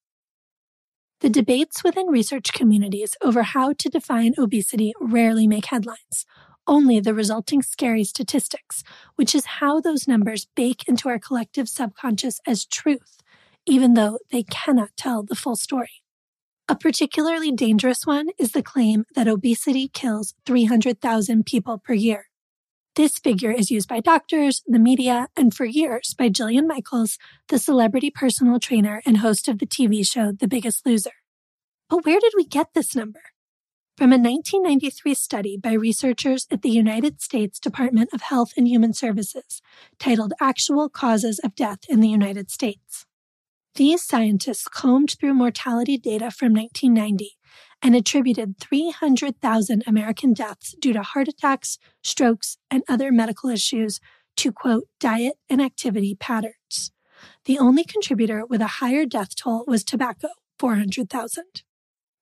[1.21, 6.25] The debates within research communities over how to define obesity rarely make headlines,
[6.65, 8.85] only the resulting scary statistics,
[9.17, 13.19] which is how those numbers bake into our collective subconscious as truth,
[13.67, 16.05] even though they cannot tell the full story.
[16.69, 22.28] A particularly dangerous one is the claim that obesity kills 300,000 people per year.
[22.99, 27.57] This figure is used by doctors, the media, and for years by Jillian Michaels, the
[27.57, 31.13] celebrity personal trainer and host of the TV show The Biggest Loser.
[31.89, 33.21] But where did we get this number?
[33.97, 38.93] From a 1993 study by researchers at the United States Department of Health and Human
[38.93, 39.63] Services
[40.01, 43.07] titled Actual Causes of Death in the United States.
[43.77, 47.38] These scientists combed through mortality data from 1990
[47.83, 54.01] and attributed 300,000 American deaths due to heart attacks, strokes, and other medical issues
[54.37, 56.93] to quote, diet and activity patterns.
[57.45, 61.45] The only contributor with a higher death toll was tobacco, 400,000.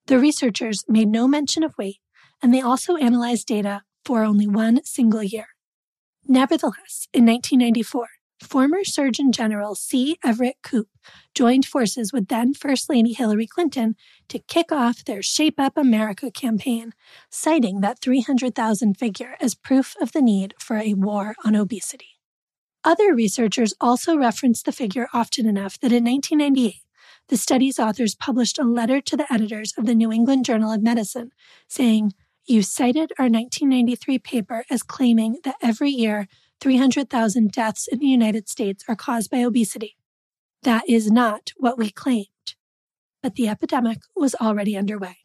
[0.07, 1.98] The researchers made no mention of weight,
[2.42, 5.48] and they also analyzed data for only one single year.
[6.26, 8.09] Nevertheless, in 1994,
[8.43, 10.18] former Surgeon General C.
[10.24, 10.89] Everett Koop
[11.34, 13.97] joined forces with then First Lady Hillary Clinton
[14.28, 16.93] to kick off their Shape Up America campaign,
[17.30, 22.18] citing that 300,000 figure as proof of the need for a war on obesity.
[22.84, 26.82] Other researchers also referenced the figure often enough that in 1998,
[27.28, 30.82] the study's authors published a letter to the editors of the New England Journal of
[30.82, 31.32] Medicine
[31.66, 32.12] saying,
[32.45, 36.28] You cited our 1993 paper as claiming that every year
[36.61, 39.96] 300,000 deaths in the United States are caused by obesity.
[40.62, 42.26] That is not what we claimed.
[43.22, 45.18] But the epidemic was already underway.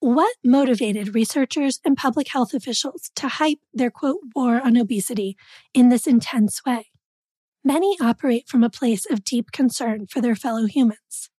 [0.00, 5.36] What motivated researchers and public health officials to hype their quote war on obesity
[5.72, 6.90] in this intense way?
[7.64, 11.30] Many operate from a place of deep concern for their fellow humans.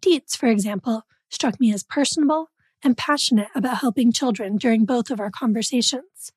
[0.00, 2.50] Dietz, for example, struck me as personable
[2.82, 6.32] and passionate about helping children during both of our conversations.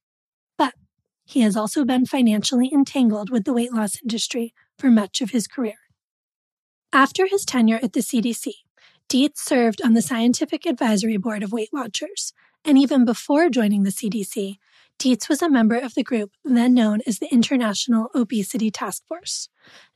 [1.26, 5.47] He has also been financially entangled with the weight loss industry for much of his
[5.47, 5.78] career.
[6.91, 8.51] After his tenure at the CDC,
[9.09, 12.34] Dietz served on the Scientific Advisory Board of Weight Watchers,
[12.65, 14.57] and even before joining the CDC,
[14.99, 19.49] Dietz was a member of the group then known as the International Obesity Task Force.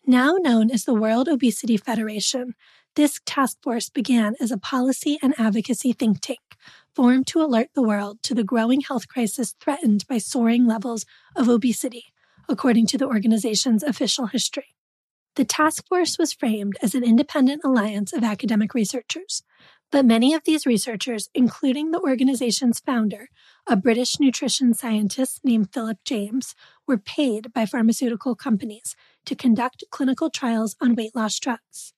[0.06, 2.56] Now known as the World Obesity Federation,
[2.96, 6.40] this task force began as a policy and advocacy think tank
[6.98, 11.48] formed to alert the world to the growing health crisis threatened by soaring levels of
[11.48, 12.06] obesity,
[12.50, 14.76] according to the organization's official history.
[15.36, 19.44] The task force was framed as an independent alliance of academic researchers,
[19.92, 23.28] but many of these researchers, including the organization's founder,
[23.68, 26.56] a British nutrition scientist named Philip James,
[26.88, 28.96] were paid by pharmaceutical companies
[29.28, 31.94] to conduct clinical trials on weight loss drugs.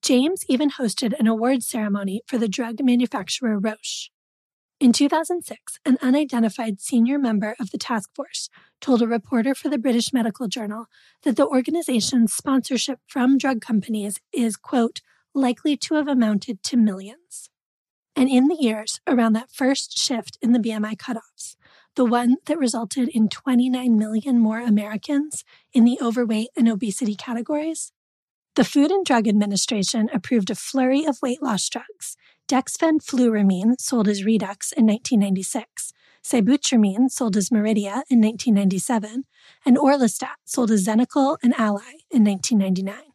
[0.00, 4.08] James even hosted an award ceremony for the drug manufacturer Roche.
[4.80, 8.48] In 2006, an unidentified senior member of the task force
[8.80, 10.86] told a reporter for the British Medical Journal
[11.22, 15.02] that the organization's sponsorship from drug companies is, quote,
[15.34, 17.50] likely to have amounted to millions.
[18.16, 21.56] And in the years around that first shift in the BMI cutoffs,
[21.94, 27.92] the one that resulted in 29 million more Americans in the overweight and obesity categories,
[28.56, 32.16] the Food and Drug Administration approved a flurry of weight loss drugs.
[32.50, 35.92] Dexfenfluramine, sold as Redux in 1996,
[36.24, 39.22] Sibutramine, sold as Meridia in 1997,
[39.64, 43.12] and Orlistat, sold as Xenical and Alli in 1999.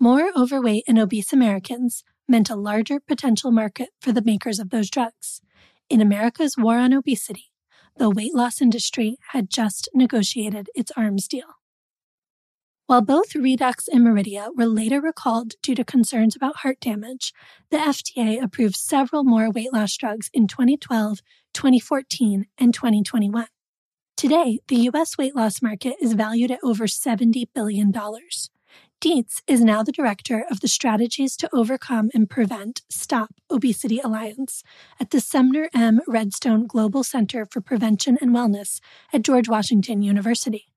[0.00, 4.90] More overweight and obese Americans meant a larger potential market for the makers of those
[4.90, 5.40] drugs.
[5.88, 7.52] In America's war on obesity,
[7.96, 11.57] the weight loss industry had just negotiated its arms deal.
[12.88, 17.34] While both Redux and Meridia were later recalled due to concerns about heart damage,
[17.68, 21.18] the FDA approved several more weight loss drugs in 2012,
[21.52, 23.46] 2014, and 2021.
[24.16, 25.18] Today, the U.S.
[25.18, 27.92] weight loss market is valued at over $70 billion.
[29.02, 34.62] Dietz is now the director of the Strategies to Overcome and Prevent Stop Obesity Alliance
[34.98, 36.00] at the Sumner M.
[36.08, 38.80] Redstone Global Center for Prevention and Wellness
[39.12, 40.68] at George Washington University.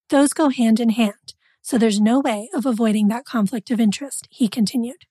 [0.10, 4.28] Those go hand in hand, so there's no way of avoiding that conflict of interest,
[4.30, 5.06] he continued.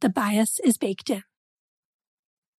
[0.00, 1.22] The bias is baked in.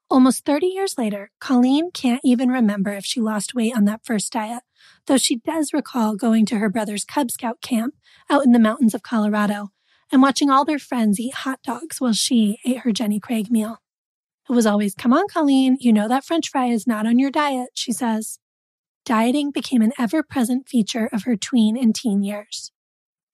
[0.09, 4.31] Almost 30 years later, Colleen can't even remember if she lost weight on that first
[4.31, 4.63] diet,
[5.05, 7.93] though she does recall going to her brother's Cub Scout camp
[8.29, 9.71] out in the mountains of Colorado
[10.11, 13.77] and watching all their friends eat hot dogs while she ate her Jenny Craig meal.
[14.49, 17.31] It was always, come on, Colleen, you know that french fry is not on your
[17.31, 18.39] diet, she says.
[19.05, 22.71] Dieting became an ever present feature of her tween and teen years.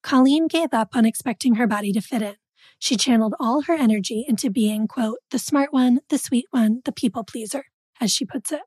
[0.01, 2.36] Colleen gave up on expecting her body to fit in.
[2.80, 6.91] She channeled all her energy into being, quote, the smart one, the sweet one, the
[6.91, 7.65] people pleaser,
[8.01, 8.61] as she puts it.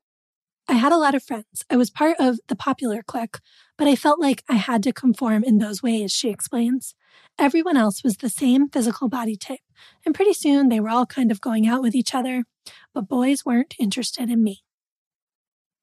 [0.67, 1.63] I had a lot of friends.
[1.69, 3.37] I was part of the popular clique,
[3.77, 6.95] but I felt like I had to conform in those ways, she explains.
[7.39, 9.59] Everyone else was the same physical body type,
[10.05, 12.45] and pretty soon they were all kind of going out with each other,
[12.93, 14.63] but boys weren't interested in me.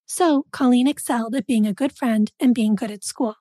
[0.06, 3.36] So, Colleen excelled at being a good friend and being good at school.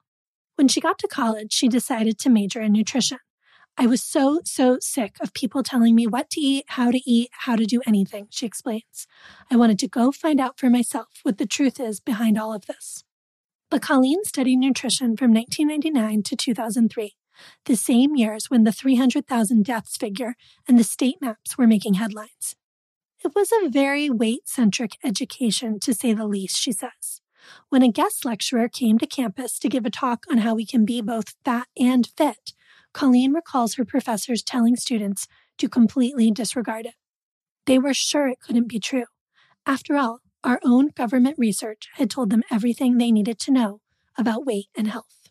[0.55, 3.17] When she got to college, she decided to major in nutrition.
[3.75, 7.29] I was so, so sick of people telling me what to eat, how to eat,
[7.31, 9.07] how to do anything, she explains.
[9.49, 12.67] I wanted to go find out for myself what the truth is behind all of
[12.67, 13.03] this.
[13.71, 17.15] But Colleen studied nutrition from 1999 to 2003,
[17.65, 20.35] the same years when the 300,000 deaths figure
[20.67, 22.55] and the state maps were making headlines.
[23.23, 27.21] It was a very weight centric education, to say the least, she says.
[27.69, 30.85] When a guest lecturer came to campus to give a talk on how we can
[30.85, 32.53] be both fat and fit,
[32.93, 35.27] Colleen recalls her professors telling students
[35.57, 36.95] to completely disregard it.
[37.65, 39.05] They were sure it couldn't be true.
[39.65, 43.79] After all, our own government research had told them everything they needed to know
[44.17, 45.22] about weight and health.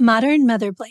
[0.00, 0.90] Modern Mother Blame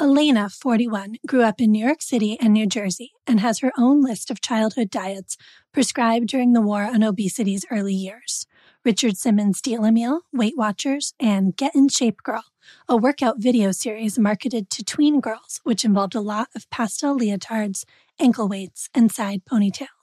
[0.00, 4.02] Elena, 41, grew up in New York City and New Jersey and has her own
[4.02, 5.36] list of childhood diets
[5.72, 8.44] prescribed during the war on obesity's early years.
[8.84, 12.42] Richard Simmons' Deal a Meal, Weight Watchers, and Get in Shape Girl,
[12.88, 17.84] a workout video series marketed to tween girls, which involved a lot of pastel leotards,
[18.18, 20.01] ankle weights, and side ponytails.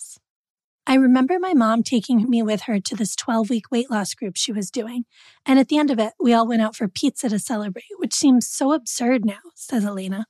[0.89, 4.35] I remember my mom taking me with her to this 12 week weight loss group
[4.35, 5.05] she was doing,
[5.45, 8.15] and at the end of it, we all went out for pizza to celebrate, which
[8.15, 10.25] seems so absurd now, says Elena.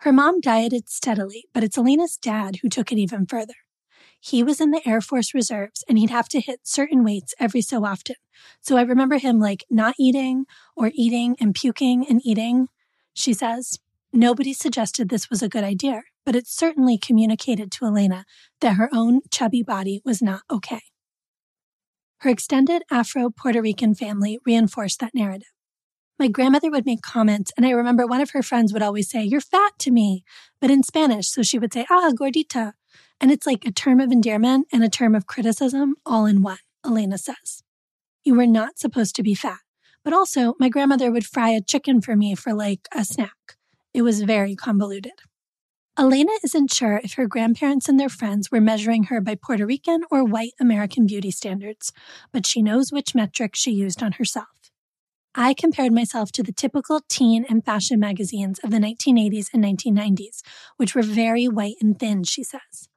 [0.00, 3.54] Her mom dieted steadily, but it's Elena's dad who took it even further.
[4.20, 7.62] He was in the Air Force Reserves and he'd have to hit certain weights every
[7.62, 8.16] so often.
[8.60, 10.44] So I remember him like not eating
[10.76, 12.68] or eating and puking and eating.
[13.14, 13.78] She says,
[14.12, 18.26] Nobody suggested this was a good idea, but it certainly communicated to Elena
[18.60, 20.82] that her own chubby body was not okay.
[22.18, 25.52] Her extended Afro Puerto Rican family reinforced that narrative.
[26.18, 29.22] My grandmother would make comments, and I remember one of her friends would always say,
[29.22, 30.24] You're fat to me,
[30.60, 31.28] but in Spanish.
[31.28, 32.72] So she would say, Ah, gordita.
[33.20, 36.58] And it's like a term of endearment and a term of criticism all in one,
[36.84, 37.62] Elena says.
[38.24, 39.60] You were not supposed to be fat.
[40.02, 43.56] But also, my grandmother would fry a chicken for me for like a snack.
[43.92, 45.12] It was very convoluted.
[45.98, 50.02] Elena isn't sure if her grandparents and their friends were measuring her by Puerto Rican
[50.10, 51.90] or white American beauty standards,
[52.32, 54.70] but she knows which metric she used on herself.
[55.34, 60.42] I compared myself to the typical teen and fashion magazines of the 1980s and 1990s,
[60.76, 62.88] which were very white and thin, she says.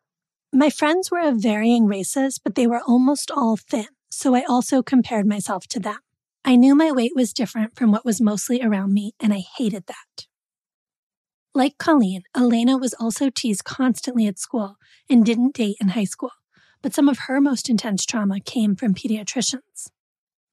[0.51, 4.83] My friends were of varying races, but they were almost all thin, so I also
[4.83, 5.99] compared myself to them.
[6.43, 9.85] I knew my weight was different from what was mostly around me, and I hated
[9.87, 10.28] that.
[11.55, 14.77] Like Colleen, Elena was also teased constantly at school
[15.09, 16.31] and didn't date in high school,
[16.81, 19.89] but some of her most intense trauma came from pediatricians.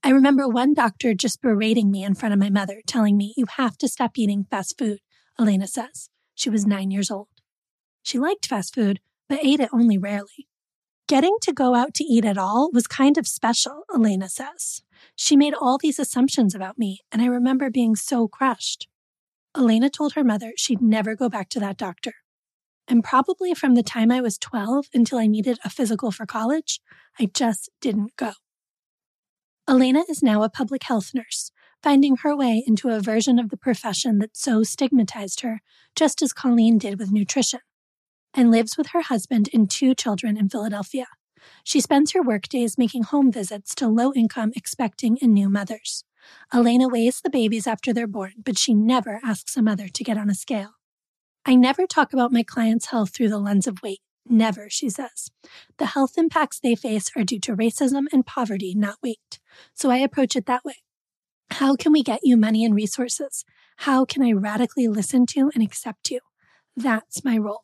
[0.03, 3.47] I remember one doctor just berating me in front of my mother, telling me, You
[3.57, 5.01] have to stop eating fast food,
[5.39, 6.09] Elena says.
[6.35, 7.29] She was nine years old.
[8.03, 10.49] She liked fast food, but ate it only rarely.
[11.09, 14.83] Getting to go out to eat at all was kind of special, Elena says.
[15.15, 18.89] She made all these assumptions about me, and I remember being so crushed.
[19.57, 22.15] Elena told her mother she'd never go back to that doctor.
[22.89, 26.81] And probably from the time I was 12 until I needed a physical for college,
[27.19, 28.33] I just didn't go.
[29.69, 31.51] Elena is now a public health nurse,
[31.83, 35.61] finding her way into a version of the profession that so stigmatized her,
[35.97, 37.61] just as Colleen did with nutrition
[38.33, 41.07] and lives with her husband and two children in Philadelphia.
[41.65, 46.05] She spends her workdays making home visits to low income, expecting, and new mothers.
[46.53, 50.19] Elena weighs the babies after they're born, but she never asks a mother to get
[50.19, 50.75] on a scale.
[51.45, 54.01] I never talk about my clients' health through the lens of weight.
[54.29, 55.31] Never, she says.
[55.79, 59.39] The health impacts they face are due to racism and poverty, not weight.
[59.75, 60.83] So I approach it that way.
[61.51, 63.45] How can we get you money and resources?
[63.79, 66.21] How can I radically listen to and accept you?
[66.77, 67.63] That's my role.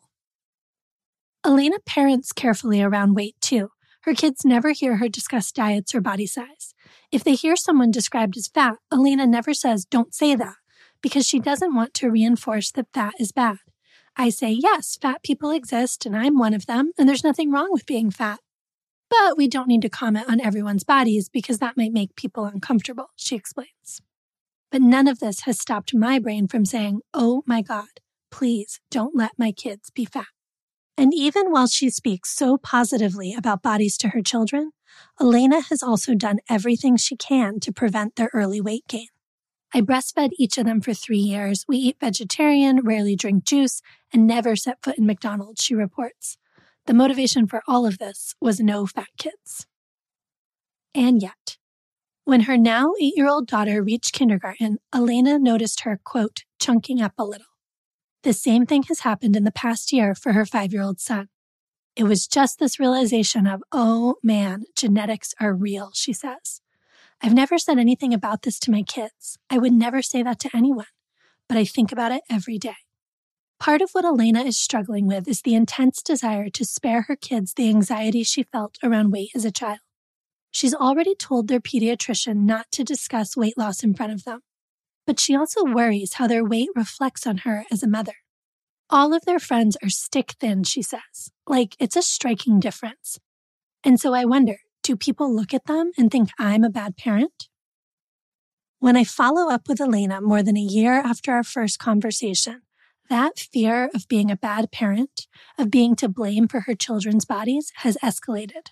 [1.44, 3.70] Elena parents carefully around weight too.
[4.02, 6.74] Her kids never hear her discuss diets or body size.
[7.11, 10.57] If they hear someone described as fat, Elena never says, don't say that,
[11.03, 13.59] because she doesn't want to reinforce that fat is bad.
[14.16, 17.68] I say, yes, fat people exist, and I'm one of them, and there's nothing wrong
[17.70, 18.40] with being fat.
[19.09, 23.09] But we don't need to comment on everyone's bodies because that might make people uncomfortable,
[23.16, 24.01] she explains.
[24.70, 29.14] But none of this has stopped my brain from saying, oh my God, please don't
[29.14, 30.28] let my kids be fat.
[30.97, 34.72] And even while she speaks so positively about bodies to her children,
[35.20, 39.09] Elena has also done everything she can to prevent their early weight gain.
[39.74, 41.64] I breastfed each of them for three years.
[41.66, 43.80] We eat vegetarian, rarely drink juice,
[44.12, 46.36] and never set foot in McDonald's, she reports.
[46.86, 49.66] The motivation for all of this was no fat kids.
[50.95, 51.57] And yet,
[52.24, 57.14] when her now eight year old daughter reached kindergarten, Elena noticed her, quote, chunking up
[57.16, 57.51] a little.
[58.22, 61.28] The same thing has happened in the past year for her five year old son.
[61.96, 66.60] It was just this realization of, oh man, genetics are real, she says.
[67.20, 69.38] I've never said anything about this to my kids.
[69.50, 70.86] I would never say that to anyone,
[71.48, 72.76] but I think about it every day.
[73.58, 77.54] Part of what Elena is struggling with is the intense desire to spare her kids
[77.54, 79.78] the anxiety she felt around weight as a child.
[80.50, 84.40] She's already told their pediatrician not to discuss weight loss in front of them,
[85.07, 88.14] but she also worries how their weight reflects on her as a mother.
[88.90, 91.30] All of their friends are stick thin, she says.
[91.46, 93.18] Like, it's a striking difference.
[93.84, 97.48] And so I wonder do people look at them and think I'm a bad parent?
[98.80, 102.62] When I follow up with Elena more than a year after our first conversation,
[103.09, 107.70] that fear of being a bad parent, of being to blame for her children's bodies,
[107.76, 108.68] has escalated.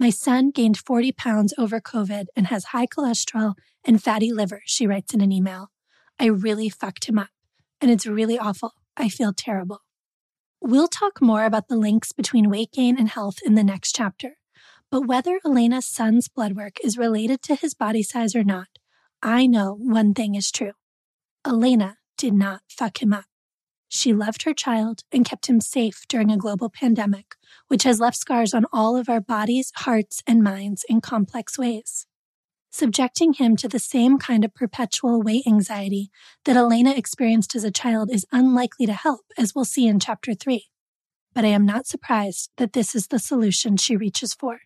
[0.00, 3.52] My son gained 40 pounds over COVID and has high cholesterol
[3.84, 5.68] and fatty liver, she writes in an email.
[6.18, 7.28] I really fucked him up,
[7.82, 8.72] and it's really awful.
[8.96, 9.82] I feel terrible.
[10.58, 14.36] We'll talk more about the links between weight gain and health in the next chapter.
[14.90, 18.68] But whether Elena's son's blood work is related to his body size or not,
[19.22, 20.72] I know one thing is true.
[21.46, 23.29] Elena did not fuck him up.
[23.92, 27.34] She loved her child and kept him safe during a global pandemic,
[27.66, 32.06] which has left scars on all of our bodies, hearts, and minds in complex ways.
[32.70, 36.12] Subjecting him to the same kind of perpetual weight anxiety
[36.44, 40.34] that Elena experienced as a child is unlikely to help, as we'll see in chapter
[40.34, 40.68] 3.
[41.34, 44.60] But I am not surprised that this is the solution she reaches for.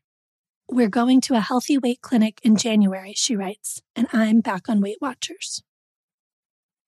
[0.69, 4.83] We're going to a healthy weight clinic in January, she writes, and I'm back on
[4.83, 5.63] Weight Watchers.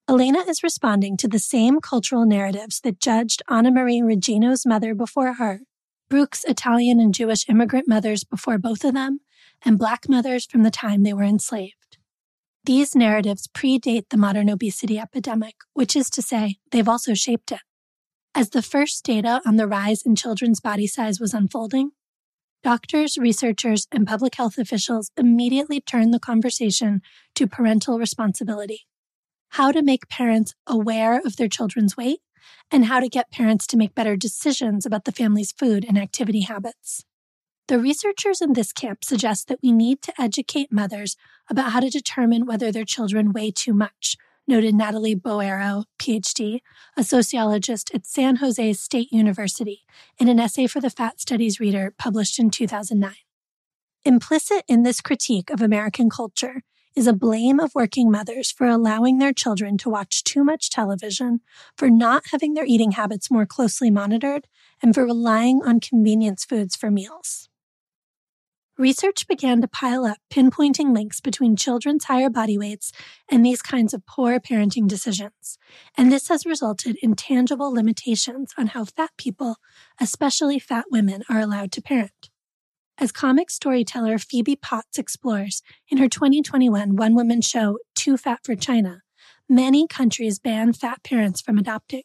[0.08, 5.62] Elena is responding to the same cultural narratives that judged Anamarie Regino's mother before her,
[6.08, 9.18] Brooke's Italian and Jewish immigrant mothers before both of them,
[9.64, 11.98] and Black mothers from the time they were enslaved.
[12.64, 17.62] These narratives predate the modern obesity epidemic, which is to say, they've also shaped it.
[18.32, 21.90] As the first data on the rise in children's body size was unfolding,
[22.62, 27.00] Doctors, researchers, and public health officials immediately turned the conversation
[27.36, 28.86] to parental responsibility.
[29.50, 32.20] How to make parents aware of their children's weight,
[32.70, 36.42] and how to get parents to make better decisions about the family's food and activity
[36.42, 37.04] habits.
[37.68, 41.16] The researchers in this camp suggest that we need to educate mothers
[41.48, 44.16] about how to determine whether their children weigh too much
[44.46, 46.60] noted Natalie Boero, PhD,
[46.96, 49.82] a sociologist at San Jose State University,
[50.18, 53.14] in an essay for the Fat Studies Reader published in 2009.
[54.04, 56.62] Implicit in this critique of American culture
[56.96, 61.40] is a blame of working mothers for allowing their children to watch too much television,
[61.76, 64.48] for not having their eating habits more closely monitored,
[64.82, 67.50] and for relying on convenience foods for meals.
[68.78, 72.92] Research began to pile up, pinpointing links between children's higher body weights
[73.26, 75.58] and these kinds of poor parenting decisions.
[75.96, 79.56] And this has resulted in tangible limitations on how fat people,
[79.98, 82.30] especially fat women, are allowed to parent.
[82.98, 88.54] As comic storyteller Phoebe Potts explores in her 2021 one woman show, Too Fat for
[88.54, 89.02] China,
[89.50, 92.04] many countries ban fat parents from adopting.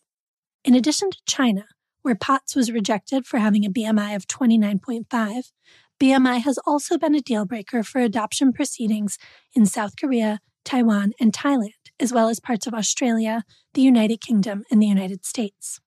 [0.65, 1.63] In addition to China,
[2.01, 5.51] where Potts was rejected for having a BMI of 29.5,
[5.97, 9.17] BMI has also been a deal breaker for adoption proceedings
[9.53, 11.69] in South Korea, Taiwan, and Thailand,
[12.01, 15.79] as well as parts of Australia, the United Kingdom, and the United States.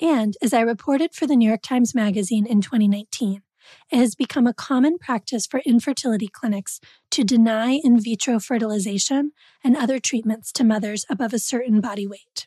[0.00, 3.42] And as I reported for the New York Times Magazine in 2019,
[3.90, 9.32] it has become a common practice for infertility clinics to deny in vitro fertilization
[9.62, 12.46] and other treatments to mothers above a certain body weight.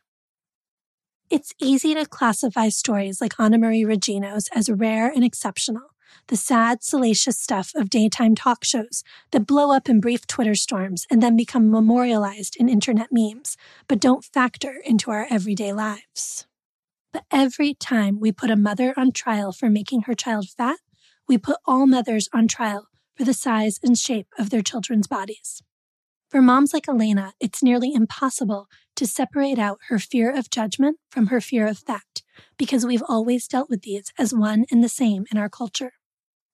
[1.29, 5.95] It's easy to classify stories like Anamarie Regino's as rare and exceptional,
[6.27, 11.05] the sad, salacious stuff of daytime talk shows that blow up in brief Twitter storms
[11.09, 13.57] and then become memorialized in internet memes,
[13.87, 16.45] but don't factor into our everyday lives.
[17.11, 20.79] But every time we put a mother on trial for making her child fat,
[21.27, 25.61] we put all mothers on trial for the size and shape of their children's bodies.
[26.29, 31.27] For moms like Elena, it's nearly impossible to separate out her fear of judgment from
[31.27, 32.21] her fear of fat,
[32.57, 35.93] because we've always dealt with these as one and the same in our culture.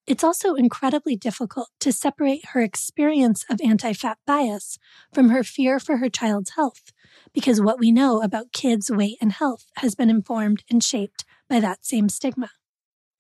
[0.07, 4.77] It's also incredibly difficult to separate her experience of anti fat bias
[5.13, 6.91] from her fear for her child's health,
[7.33, 11.59] because what we know about kids' weight and health has been informed and shaped by
[11.59, 12.49] that same stigma.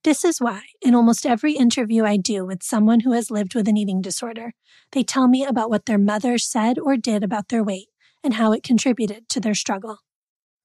[0.03, 3.67] This is why, in almost every interview I do with someone who has lived with
[3.67, 4.53] an eating disorder,
[4.93, 7.89] they tell me about what their mother said or did about their weight
[8.23, 9.99] and how it contributed to their struggle.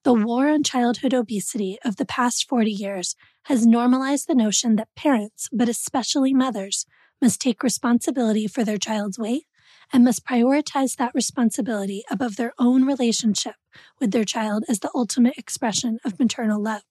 [0.04, 3.14] The war on childhood obesity of the past 40 years
[3.44, 6.86] has normalized the notion that parents, but especially mothers,
[7.20, 9.44] must take responsibility for their child's weight
[9.92, 13.56] and must prioritize that responsibility above their own relationship
[14.00, 16.82] with their child as the ultimate expression of maternal love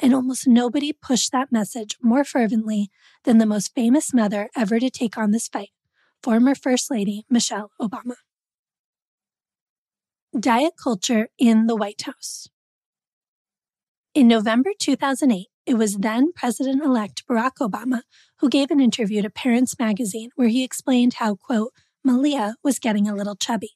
[0.00, 2.90] and almost nobody pushed that message more fervently
[3.24, 5.70] than the most famous mother ever to take on this fight,
[6.22, 8.16] former First Lady Michelle Obama.
[10.38, 12.48] Diet culture in the White House.
[14.14, 18.02] In November 2008, it was then President elect Barack Obama
[18.38, 21.72] who gave an interview to Parents Magazine where he explained how, quote,
[22.04, 23.72] Malia was getting a little chubby.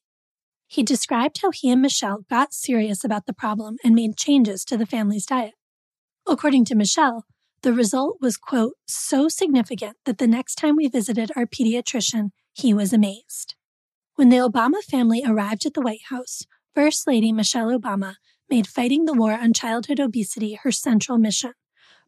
[0.67, 4.77] He described how he and Michelle got serious about the problem and made changes to
[4.77, 5.55] the family's diet.
[6.31, 7.27] According to Michelle,
[7.63, 12.73] the result was, quote, so significant that the next time we visited our pediatrician, he
[12.73, 13.57] was amazed.
[14.15, 18.15] When the Obama family arrived at the White House, First Lady Michelle Obama
[18.49, 21.55] made fighting the war on childhood obesity her central mission,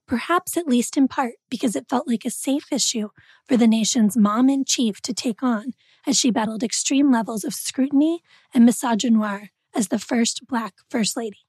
[0.07, 3.09] perhaps at least in part because it felt like a safe issue
[3.49, 5.73] for the nation's mom in chief to take on
[6.07, 8.23] as she battled extreme levels of scrutiny
[8.55, 11.41] and misogynoir as the first Black First Lady.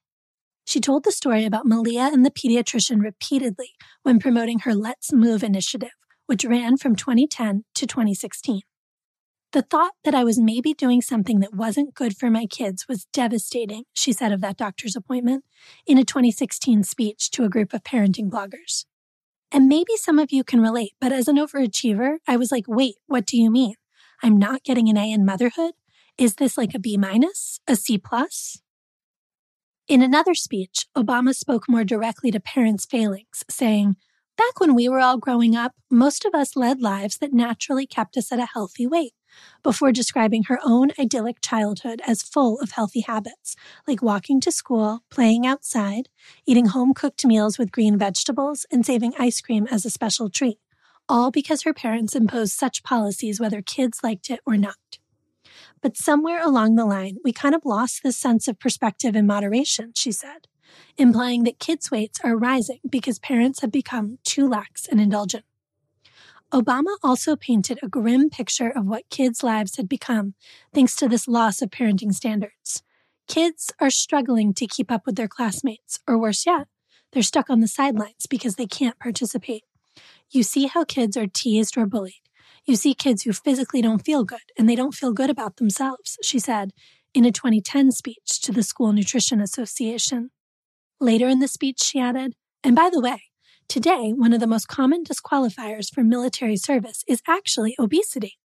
[0.64, 5.42] She told the story about Malia and the pediatrician repeatedly when promoting her Let's Move
[5.42, 5.92] initiative,
[6.26, 8.62] which ran from 2010 to 2016.
[9.52, 13.06] The thought that I was maybe doing something that wasn't good for my kids was
[13.12, 15.44] devastating, she said of that doctor's appointment
[15.86, 18.84] in a 2016 speech to a group of parenting bloggers.
[19.52, 22.96] And maybe some of you can relate, but as an overachiever, I was like, wait,
[23.06, 23.74] what do you mean?
[24.24, 25.74] I'm not getting an A in motherhood?
[26.18, 28.60] Is this like a B minus, a C plus?
[29.86, 33.96] In another speech, Obama spoke more directly to parents' failings, saying,
[34.34, 38.16] Back when we were all growing up, most of us led lives that naturally kept
[38.16, 39.12] us at a healthy weight,
[39.62, 43.56] before describing her own idyllic childhood as full of healthy habits,
[43.86, 46.08] like walking to school, playing outside,
[46.46, 50.58] eating home cooked meals with green vegetables, and saving ice cream as a special treat,
[51.10, 54.98] all because her parents imposed such policies whether kids liked it or not.
[55.84, 59.92] But somewhere along the line, we kind of lost this sense of perspective and moderation,
[59.94, 60.48] she said,
[60.96, 65.44] implying that kids' weights are rising because parents have become too lax and indulgent.
[66.50, 70.32] Obama also painted a grim picture of what kids' lives had become
[70.72, 72.82] thanks to this loss of parenting standards.
[73.28, 76.66] Kids are struggling to keep up with their classmates, or worse yet,
[77.12, 79.64] they're stuck on the sidelines because they can't participate.
[80.30, 82.23] You see how kids are teased or bullied.
[82.66, 86.16] You see kids who physically don't feel good and they don't feel good about themselves,
[86.22, 86.72] she said
[87.12, 90.30] in a 2010 speech to the School Nutrition Association.
[90.98, 93.24] Later in the speech, she added, and by the way,
[93.68, 98.38] today one of the most common disqualifiers for military service is actually obesity.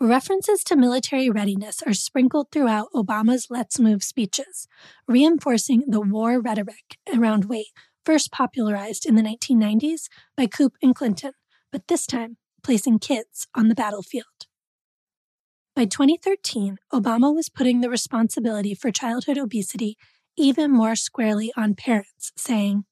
[0.00, 4.66] References to military readiness are sprinkled throughout Obama's Let's Move speeches,
[5.06, 7.68] reinforcing the war rhetoric around weight
[8.04, 11.32] first popularized in the 1990s by Koop and Clinton,
[11.70, 14.26] but this time placing kids on the battlefield.
[15.74, 19.96] By 2013, Obama was putting the responsibility for childhood obesity
[20.36, 22.84] even more squarely on parents, saying,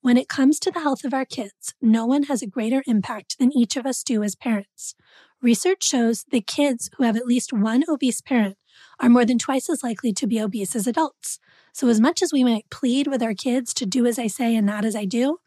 [0.00, 3.38] When it comes to the health of our kids, no one has a greater impact
[3.38, 4.94] than each of us do as parents.
[5.40, 8.56] Research shows that kids who have at least one obese parent
[8.98, 11.38] are more than twice as likely to be obese as adults.
[11.72, 14.56] So, as much as we might plead with our kids to do as I say
[14.56, 15.38] and not as I do,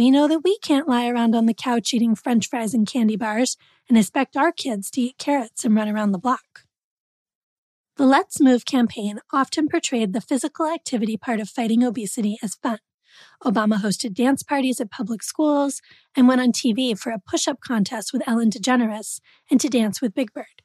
[0.00, 3.16] we know that we can't lie around on the couch eating french fries and candy
[3.16, 6.64] bars and expect our kids to eat carrots and run around the block.
[7.98, 12.78] The Let's Move campaign often portrayed the physical activity part of fighting obesity as fun.
[13.44, 15.82] Obama hosted dance parties at public schools
[16.16, 19.20] and went on TV for a push up contest with Ellen DeGeneres
[19.50, 20.62] and to dance with Big Bird.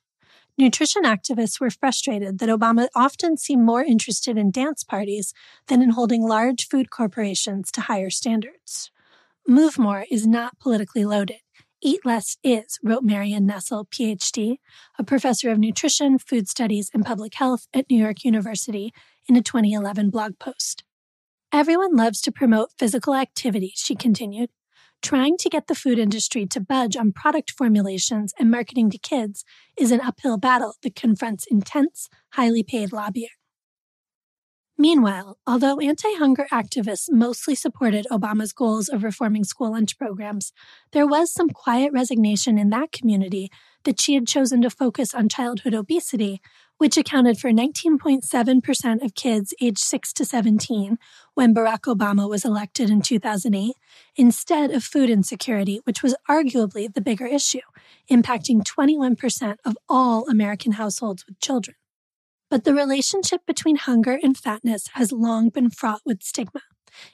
[0.58, 5.34] Nutrition activists were frustrated that Obama often seemed more interested in dance parties
[5.68, 8.92] than in holding large food corporations to higher standards.
[9.48, 11.38] Move more is not politically loaded.
[11.80, 14.56] Eat less is, wrote Marion Nestle, PhD,
[14.98, 18.92] a professor of nutrition, food studies, and public health at New York University
[19.30, 20.84] in a 2011 blog post.
[21.54, 24.50] Everyone loves to promote physical activity, she continued.
[25.04, 29.46] Trying to get the food industry to budge on product formulations and marketing to kids
[29.78, 33.30] is an uphill battle that confronts intense, highly paid lobbying.
[34.78, 40.52] Meanwhile, although anti hunger activists mostly supported Obama's goals of reforming school lunch programs,
[40.92, 43.50] there was some quiet resignation in that community
[43.86, 46.42] that she had chosen to focus on childhood obesity,
[46.78, 50.98] which accounted for 19.7% of kids aged 6 to 17
[51.36, 53.76] when Barack Obama was elected in 2008,
[54.18, 57.62] instead of food insecurity, which was arguably the bigger issue,
[58.12, 61.78] impacting 21% of all American households with children.
[62.56, 66.62] But the relationship between hunger and fatness has long been fraught with stigma.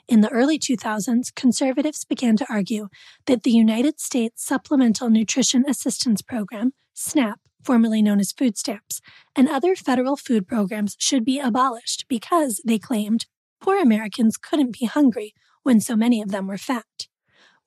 [0.08, 2.90] In the early 2000s, conservatives began to argue
[3.26, 9.02] that the United States Supplemental Nutrition Assistance Program, SNAP, formerly known as food stamps,
[9.36, 13.26] and other federal food programs should be abolished because, they claimed,
[13.60, 15.34] poor Americans couldn't be hungry
[15.64, 17.08] when so many of them were fat.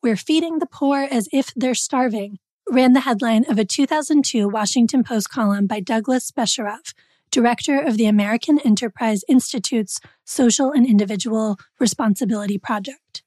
[0.00, 2.38] We're feeding the poor as if they're starving,
[2.70, 6.94] ran the headline of a 2002 Washington Post column by Douglas Besharov,
[7.34, 13.24] director of the American Enterprise Institute's Social and Individual Responsibility Project.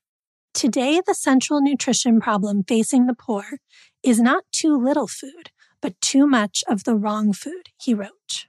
[0.53, 3.59] Today, the central nutrition problem facing the poor
[4.01, 5.51] is not too little food,
[5.81, 8.45] but too much of the wrong food, he wrote.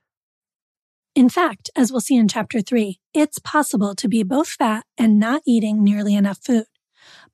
[1.17, 5.19] In fact, as we'll see in chapter three, it's possible to be both fat and
[5.19, 6.67] not eating nearly enough food.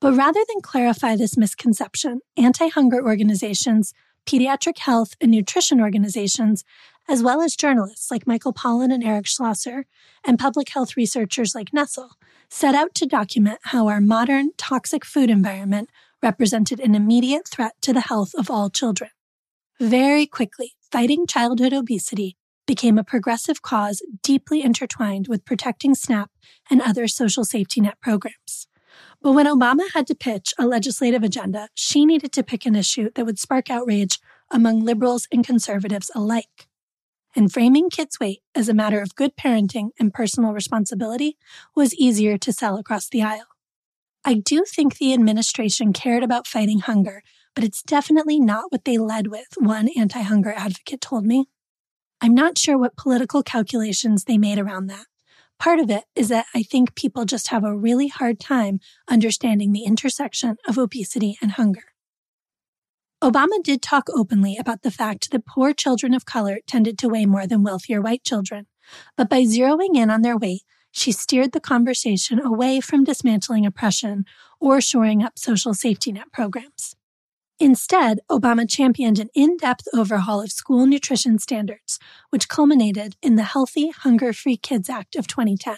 [0.01, 3.93] But rather than clarify this misconception, anti hunger organizations,
[4.25, 6.63] pediatric health and nutrition organizations
[7.07, 9.85] as well as journalists like Michael Pollan and Eric Schlosser,
[10.23, 12.11] and public health researchers like Nestle,
[12.49, 15.89] set out to document how our modern toxic food environment
[16.23, 19.11] represented an immediate threat to the health of all children.
[19.79, 26.31] Very quickly, fighting childhood obesity became a progressive cause deeply intertwined with protecting SNAP
[26.71, 28.67] and other social safety net programs.
[29.25, 33.09] But when Obama had to pitch a legislative agenda, she needed to pick an issue
[33.15, 34.19] that would spark outrage
[34.51, 36.67] among liberals and conservatives alike
[37.35, 41.37] and framing kids' weight as a matter of good parenting and personal responsibility
[41.75, 43.47] was easier to sell across the aisle.
[44.23, 47.23] I do think the administration cared about fighting hunger,
[47.55, 51.47] but it's definitely not what they led with, one anti hunger advocate told me.
[52.21, 55.07] I'm not sure what political calculations they made around that.
[55.59, 58.79] Part of it is that I think people just have a really hard time
[59.09, 61.93] understanding the intersection of obesity and hunger.
[63.23, 67.25] Obama did talk openly about the fact that poor children of color tended to weigh
[67.25, 68.67] more than wealthier white children,
[69.17, 74.25] but by zeroing in on their weight, she steered the conversation away from dismantling oppression
[74.59, 76.95] or shoring up social safety net programs.
[77.59, 81.99] Instead, Obama championed an in depth overhaul of school nutrition standards,
[82.29, 85.77] which culminated in the Healthy, Hunger Free Kids Act of 2010.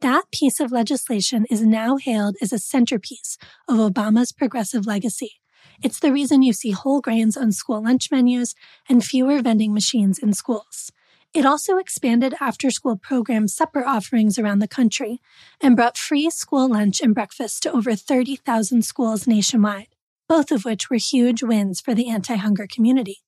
[0.00, 3.38] That piece of legislation is now hailed as a centerpiece
[3.68, 5.40] of Obama's progressive legacy
[5.82, 8.54] it's the reason you see whole grains on school lunch menus
[8.88, 10.90] and fewer vending machines in schools.
[11.32, 15.20] It also expanded after school program supper offerings around the country
[15.60, 19.88] and brought free school lunch and breakfast to over 30,000 schools nationwide,
[20.28, 23.18] both of which were huge wins for the anti hunger community.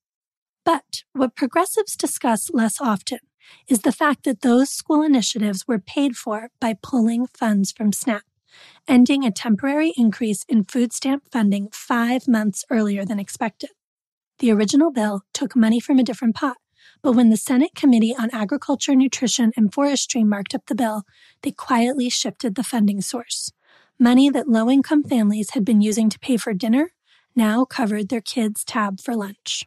[0.64, 3.20] But what progressives discuss less often
[3.66, 8.22] is the fact that those school initiatives were paid for by pulling funds from SNAP
[8.88, 13.70] ending a temporary increase in food stamp funding five months earlier than expected.
[14.38, 16.56] The original bill took money from a different pot,
[17.02, 21.04] but when the Senate Committee on Agriculture, Nutrition, and Forestry marked up the bill,
[21.42, 23.52] they quietly shifted the funding source.
[24.02, 26.92] Money that low income families had been using to pay for dinner
[27.36, 29.66] now covered their kids' tab for lunch.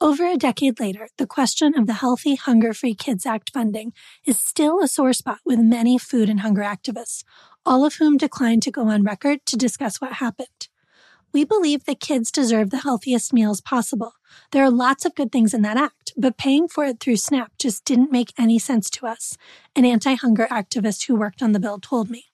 [0.00, 3.92] Over a decade later, the question of the Healthy Hunger Free Kids Act funding
[4.24, 7.22] is still a sore spot with many food and hunger activists,
[7.64, 10.66] all of whom declined to go on record to discuss what happened.
[11.32, 14.14] We believe that kids deserve the healthiest meals possible.
[14.50, 17.52] There are lots of good things in that act, but paying for it through SNAP
[17.56, 19.38] just didn't make any sense to us,
[19.76, 22.24] an anti hunger activist who worked on the bill told me.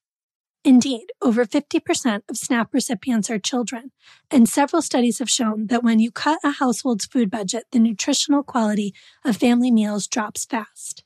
[0.64, 3.90] Indeed, over 50% of SNAP recipients are children,
[4.30, 8.44] and several studies have shown that when you cut a household's food budget, the nutritional
[8.44, 8.94] quality
[9.24, 11.02] of family meals drops fast.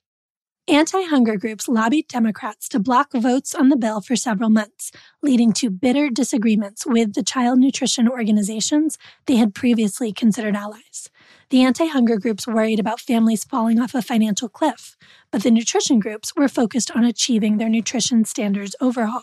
[0.69, 4.93] Anti hunger groups lobbied Democrats to block votes on the bill for several months,
[5.23, 11.09] leading to bitter disagreements with the child nutrition organizations they had previously considered allies.
[11.49, 14.97] The anti hunger groups worried about families falling off a financial cliff,
[15.31, 19.23] but the nutrition groups were focused on achieving their nutrition standards overhaul.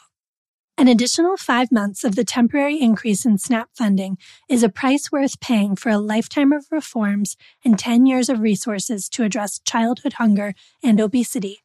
[0.76, 4.18] An additional five months of the temporary increase in SNAP funding
[4.50, 9.08] is a price worth paying for a lifetime of reforms and 10 years of resources
[9.10, 11.60] to address childhood hunger and obesity.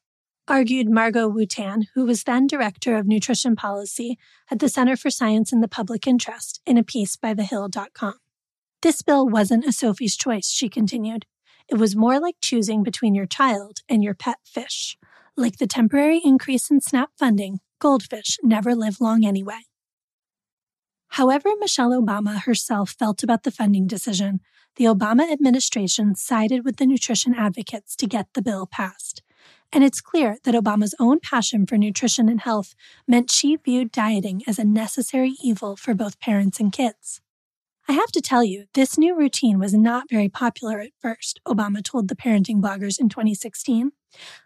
[0.47, 4.17] argued Margot Wootan, who was then director of nutrition policy
[4.49, 8.15] at the Center for Science in the Public Interest in a piece by TheHill.com.
[8.81, 11.25] This bill wasn't a Sophie's choice, she continued.
[11.67, 14.97] It was more like choosing between your child and your pet fish.
[15.35, 19.61] Like the temporary increase in SNAP funding, goldfish never live long anyway.
[21.13, 24.41] However, Michelle Obama herself felt about the funding decision,
[24.75, 29.23] the Obama administration sided with the nutrition advocates to get the bill passed.
[29.71, 32.75] And it's clear that Obama's own passion for nutrition and health
[33.07, 37.21] meant she viewed dieting as a necessary evil for both parents and kids.
[37.89, 41.83] I have to tell you, this new routine was not very popular at first, Obama
[41.83, 43.93] told the parenting bloggers in 2016.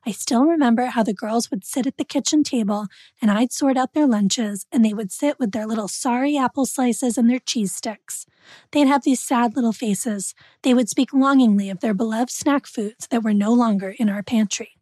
[0.06, 2.88] I still remember how the girls would sit at the kitchen table
[3.22, 6.66] and I'd sort out their lunches and they would sit with their little sorry apple
[6.66, 8.26] slices and their cheese sticks.
[8.72, 10.34] They'd have these sad little faces.
[10.62, 14.24] They would speak longingly of their beloved snack foods that were no longer in our
[14.24, 14.80] pantry.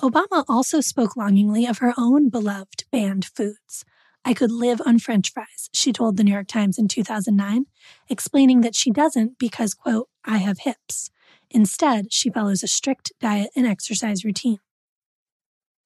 [0.00, 3.84] Obama also spoke longingly of her own beloved banned foods.
[4.24, 7.66] I could live on french fries, she told the New York Times in 2009,
[8.08, 11.10] explaining that she doesn't because, quote, I have hips.
[11.50, 14.60] Instead, she follows a strict diet and exercise routine.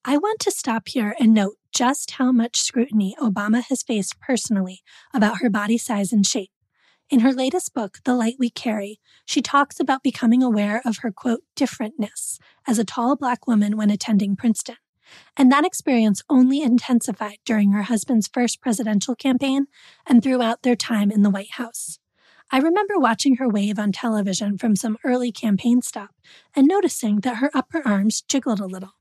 [0.04, 4.82] I want to stop here and note just how much scrutiny Obama has faced personally
[5.12, 6.50] about her body size and shape.
[7.10, 11.10] In her latest book, The Light We Carry, she talks about becoming aware of her
[11.10, 14.76] quote, differentness as a tall black woman when attending Princeton.
[15.36, 19.66] And that experience only intensified during her husband's first presidential campaign
[20.06, 21.98] and throughout their time in the White House.
[22.50, 26.14] I remember watching her wave on television from some early campaign stop
[26.56, 28.92] and noticing that her upper arms jiggled a little.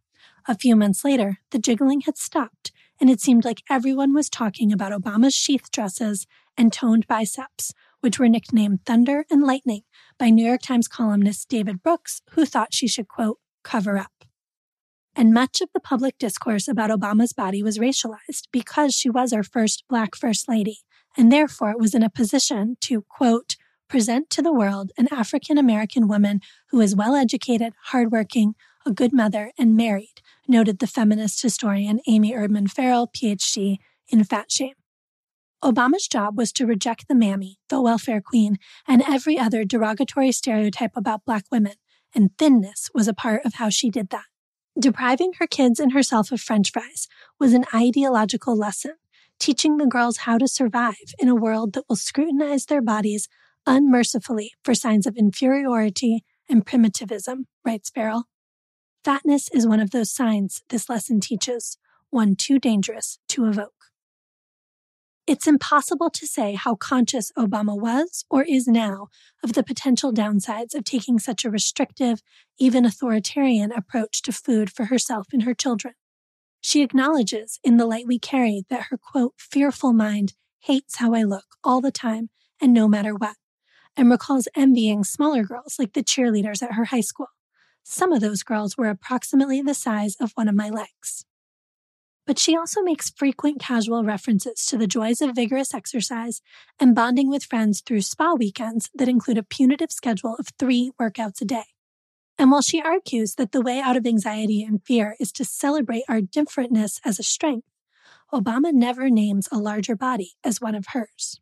[0.47, 4.73] A few months later, the jiggling had stopped, and it seemed like everyone was talking
[4.73, 6.27] about Obama's sheath dresses
[6.57, 9.83] and toned biceps, which were nicknamed Thunder and Lightning
[10.17, 14.16] by New York Times columnist David Brooks, who thought she should, quote, cover up
[15.18, 19.41] and much of the public discourse about Obama's body was racialized because she was our
[19.41, 20.82] first Black First Lady,
[21.18, 23.55] and therefore was in a position to, quote,
[23.89, 26.39] present to the world an African American woman
[26.70, 28.53] who is well educated, hardworking,
[28.86, 33.78] a good mother, and married, noted the feminist historian Amy Erdman Farrell, PhD,
[34.09, 34.76] in Fat Shame.
[35.63, 40.95] Obama's job was to reject the mammy, the welfare queen, and every other derogatory stereotype
[40.95, 41.74] about Black women,
[42.13, 44.26] and thinness was a part of how she did that.
[44.80, 47.07] Depriving her kids and herself of french fries
[47.39, 48.93] was an ideological lesson,
[49.39, 53.28] teaching the girls how to survive in a world that will scrutinize their bodies
[53.65, 58.25] unmercifully for signs of inferiority and primitivism, writes Farrell.
[59.03, 61.80] Fatness is one of those signs this lesson teaches,
[62.11, 63.76] one too dangerous to evoke.
[65.28, 69.09] It's impossible to say how conscious Obama was or is now
[69.43, 72.21] of the potential downsides of taking such a restrictive,
[72.57, 75.95] even authoritarian approach to food for herself and her children.
[76.61, 81.23] She acknowledges in The Light We Carry that her quote, fearful mind hates how I
[81.23, 82.30] look all the time
[82.61, 83.36] and no matter what,
[83.97, 87.28] and recalls envying smaller girls like the cheerleaders at her high school.
[87.84, 91.25] Some of those girls were approximately the size of one of my legs
[92.28, 96.41] but she also makes frequent casual references to the joys of vigorous exercise
[96.78, 101.41] and bonding with friends through spa weekends that include a punitive schedule of three workouts
[101.41, 101.63] a day.
[102.38, 106.03] And while she argues that the way out of anxiety and fear is to celebrate
[106.09, 107.67] our differentness as a strength,
[108.32, 111.39] Obama never names a larger body as one of hers.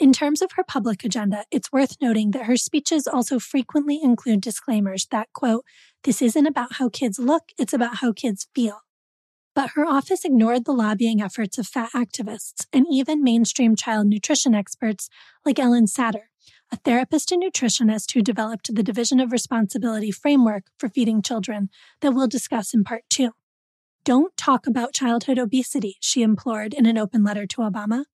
[0.00, 4.40] In terms of her public agenda, it's worth noting that her speeches also frequently include
[4.40, 5.64] disclaimers that, quote,
[6.02, 8.80] this isn't about how kids look, it's about how kids feel.
[9.54, 14.54] But her office ignored the lobbying efforts of fat activists and even mainstream child nutrition
[14.54, 15.08] experts
[15.44, 16.24] like Ellen Satter,
[16.72, 21.68] a therapist and nutritionist who developed the Division of Responsibility framework for feeding children
[22.00, 23.30] that we'll discuss in part two.
[24.04, 28.04] Don't talk about childhood obesity, she implored in an open letter to Obama.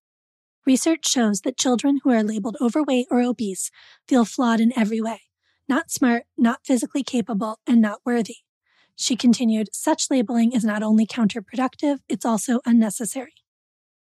[0.67, 3.71] Research shows that children who are labeled overweight or obese
[4.07, 5.23] feel flawed in every way
[5.71, 8.39] not smart, not physically capable, and not worthy.
[9.01, 13.33] She continued, such labeling is not only counterproductive, it's also unnecessary.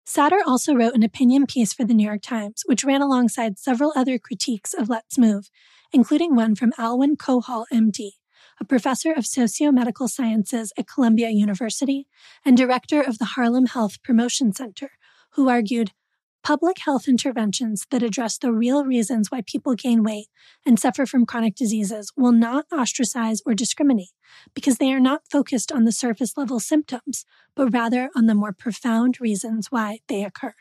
[0.08, 3.92] Satter also wrote an opinion piece for the New York Times, which ran alongside several
[3.94, 5.50] other critiques of Let's Move,
[5.92, 8.12] including one from Alwyn Cohall, MD,
[8.58, 12.08] a professor of sociomedical sciences at Columbia University
[12.46, 14.92] and director of the Harlem Health Promotion Center,
[15.32, 15.92] who argued
[16.46, 20.28] Public health interventions that address the real reasons why people gain weight
[20.64, 24.12] and suffer from chronic diseases will not ostracize or discriminate
[24.54, 27.26] because they are not focused on the surface level symptoms,
[27.56, 30.54] but rather on the more profound reasons why they occur.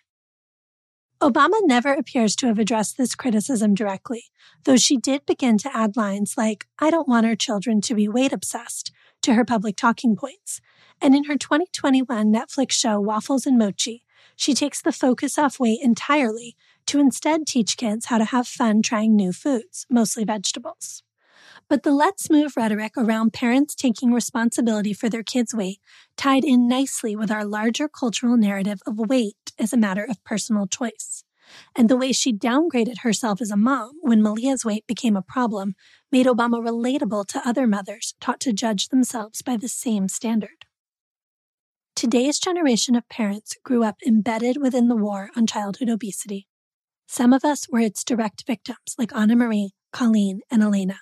[1.20, 4.24] Obama never appears to have addressed this criticism directly,
[4.64, 8.08] though she did begin to add lines like, I don't want our children to be
[8.08, 10.62] weight obsessed to her public talking points.
[11.02, 14.03] And in her 2021 Netflix show, Waffles and Mochi,
[14.36, 16.56] she takes the focus off weight entirely
[16.86, 21.02] to instead teach kids how to have fun trying new foods, mostly vegetables.
[21.68, 25.80] But the let's move rhetoric around parents taking responsibility for their kids' weight
[26.16, 30.66] tied in nicely with our larger cultural narrative of weight as a matter of personal
[30.66, 31.24] choice.
[31.76, 35.74] And the way she downgraded herself as a mom when Malia's weight became a problem
[36.10, 40.66] made Obama relatable to other mothers taught to judge themselves by the same standard.
[41.96, 46.48] Today's generation of parents grew up embedded within the war on childhood obesity.
[47.06, 50.98] Some of us were its direct victims, like Anamarie, Colleen, and Elena.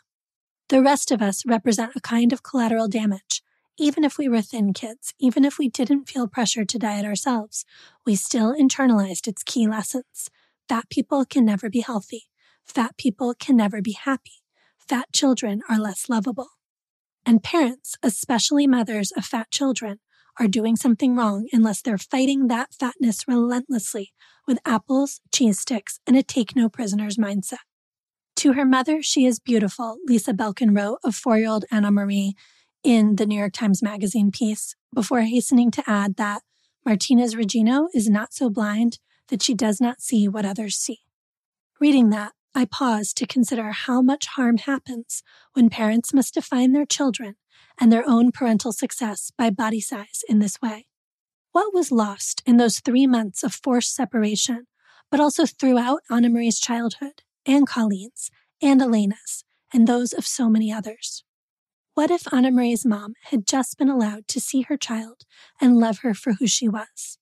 [0.69, 3.43] The rest of us represent a kind of collateral damage.
[3.79, 7.65] Even if we were thin kids, even if we didn't feel pressure to diet ourselves,
[8.05, 10.29] we still internalized its key lessons.
[10.69, 12.25] Fat people can never be healthy.
[12.65, 14.43] Fat people can never be happy.
[14.79, 16.49] Fat children are less lovable.
[17.25, 20.01] And parents, especially mothers of fat children,
[20.39, 24.13] are doing something wrong unless they're fighting that fatness relentlessly
[24.47, 27.59] with apples, cheese sticks, and a take no prisoners mindset.
[28.37, 32.33] To her mother, she is beautiful, Lisa Belkin wrote of four year old Anamarie
[32.83, 36.43] in the New York Times Magazine piece, before hastening to add that
[36.85, 41.01] Martinez Regino is not so blind that she does not see what others see.
[41.81, 45.23] Reading that, I pause to consider how much harm happens
[45.53, 47.37] when parents must define their children
[47.83, 50.87] and their own parental success by body size in this way.
[51.51, 54.69] What was lost in those three months of forced separation,
[55.11, 58.31] but also throughout Anamarie's childhood and Colleen's
[58.63, 61.25] and Elena's and those of so many others?
[61.95, 65.25] What if Anamarie's mom had just been allowed to see her child
[65.61, 67.19] and love her for who she was?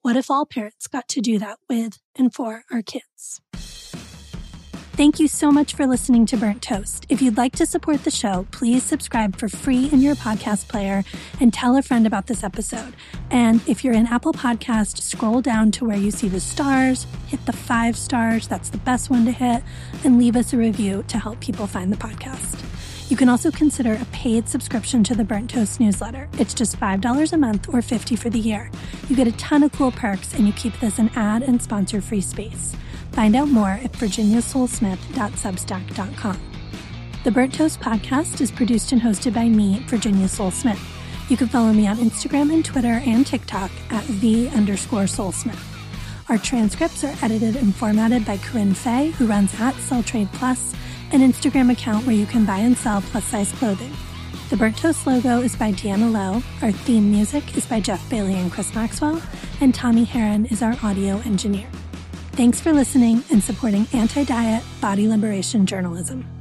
[0.00, 3.42] What if all parents got to do that with and for our kids?
[4.98, 7.06] Thank you so much for listening to Burnt Toast.
[7.08, 11.04] If you'd like to support the show, please subscribe for free in your podcast player
[11.38, 12.94] and tell a friend about this episode.
[13.30, 17.46] And if you're in Apple Podcast, scroll down to where you see the stars, hit
[17.46, 19.62] the five stars, that's the best one to hit,
[20.02, 22.60] and leave us a review to help people find the podcast.
[23.08, 26.28] You can also consider a paid subscription to the Burnt Toast newsletter.
[26.40, 28.68] It's just $5 a month or 50 for the year.
[29.08, 32.00] You get a ton of cool perks and you keep this an ad and sponsor
[32.00, 32.74] free space.
[33.18, 36.40] Find out more at virginiasolesmith.substack.com.
[37.24, 40.80] The Burnt Toast podcast is produced and hosted by me, Virginia Sole-Smith.
[41.28, 45.60] You can follow me on Instagram and Twitter and TikTok at the underscore solesmith.
[46.28, 50.72] Our transcripts are edited and formatted by Corinne Fay, who runs at Sell Trade Plus,
[51.10, 53.90] an Instagram account where you can buy and sell plus size clothing.
[54.48, 56.40] The Burnt Toast logo is by Deanna Lowe.
[56.62, 59.20] Our theme music is by Jeff Bailey and Chris Maxwell.
[59.60, 61.66] And Tommy Heron is our audio engineer.
[62.38, 66.37] Thanks for listening and supporting anti diet body liberation journalism.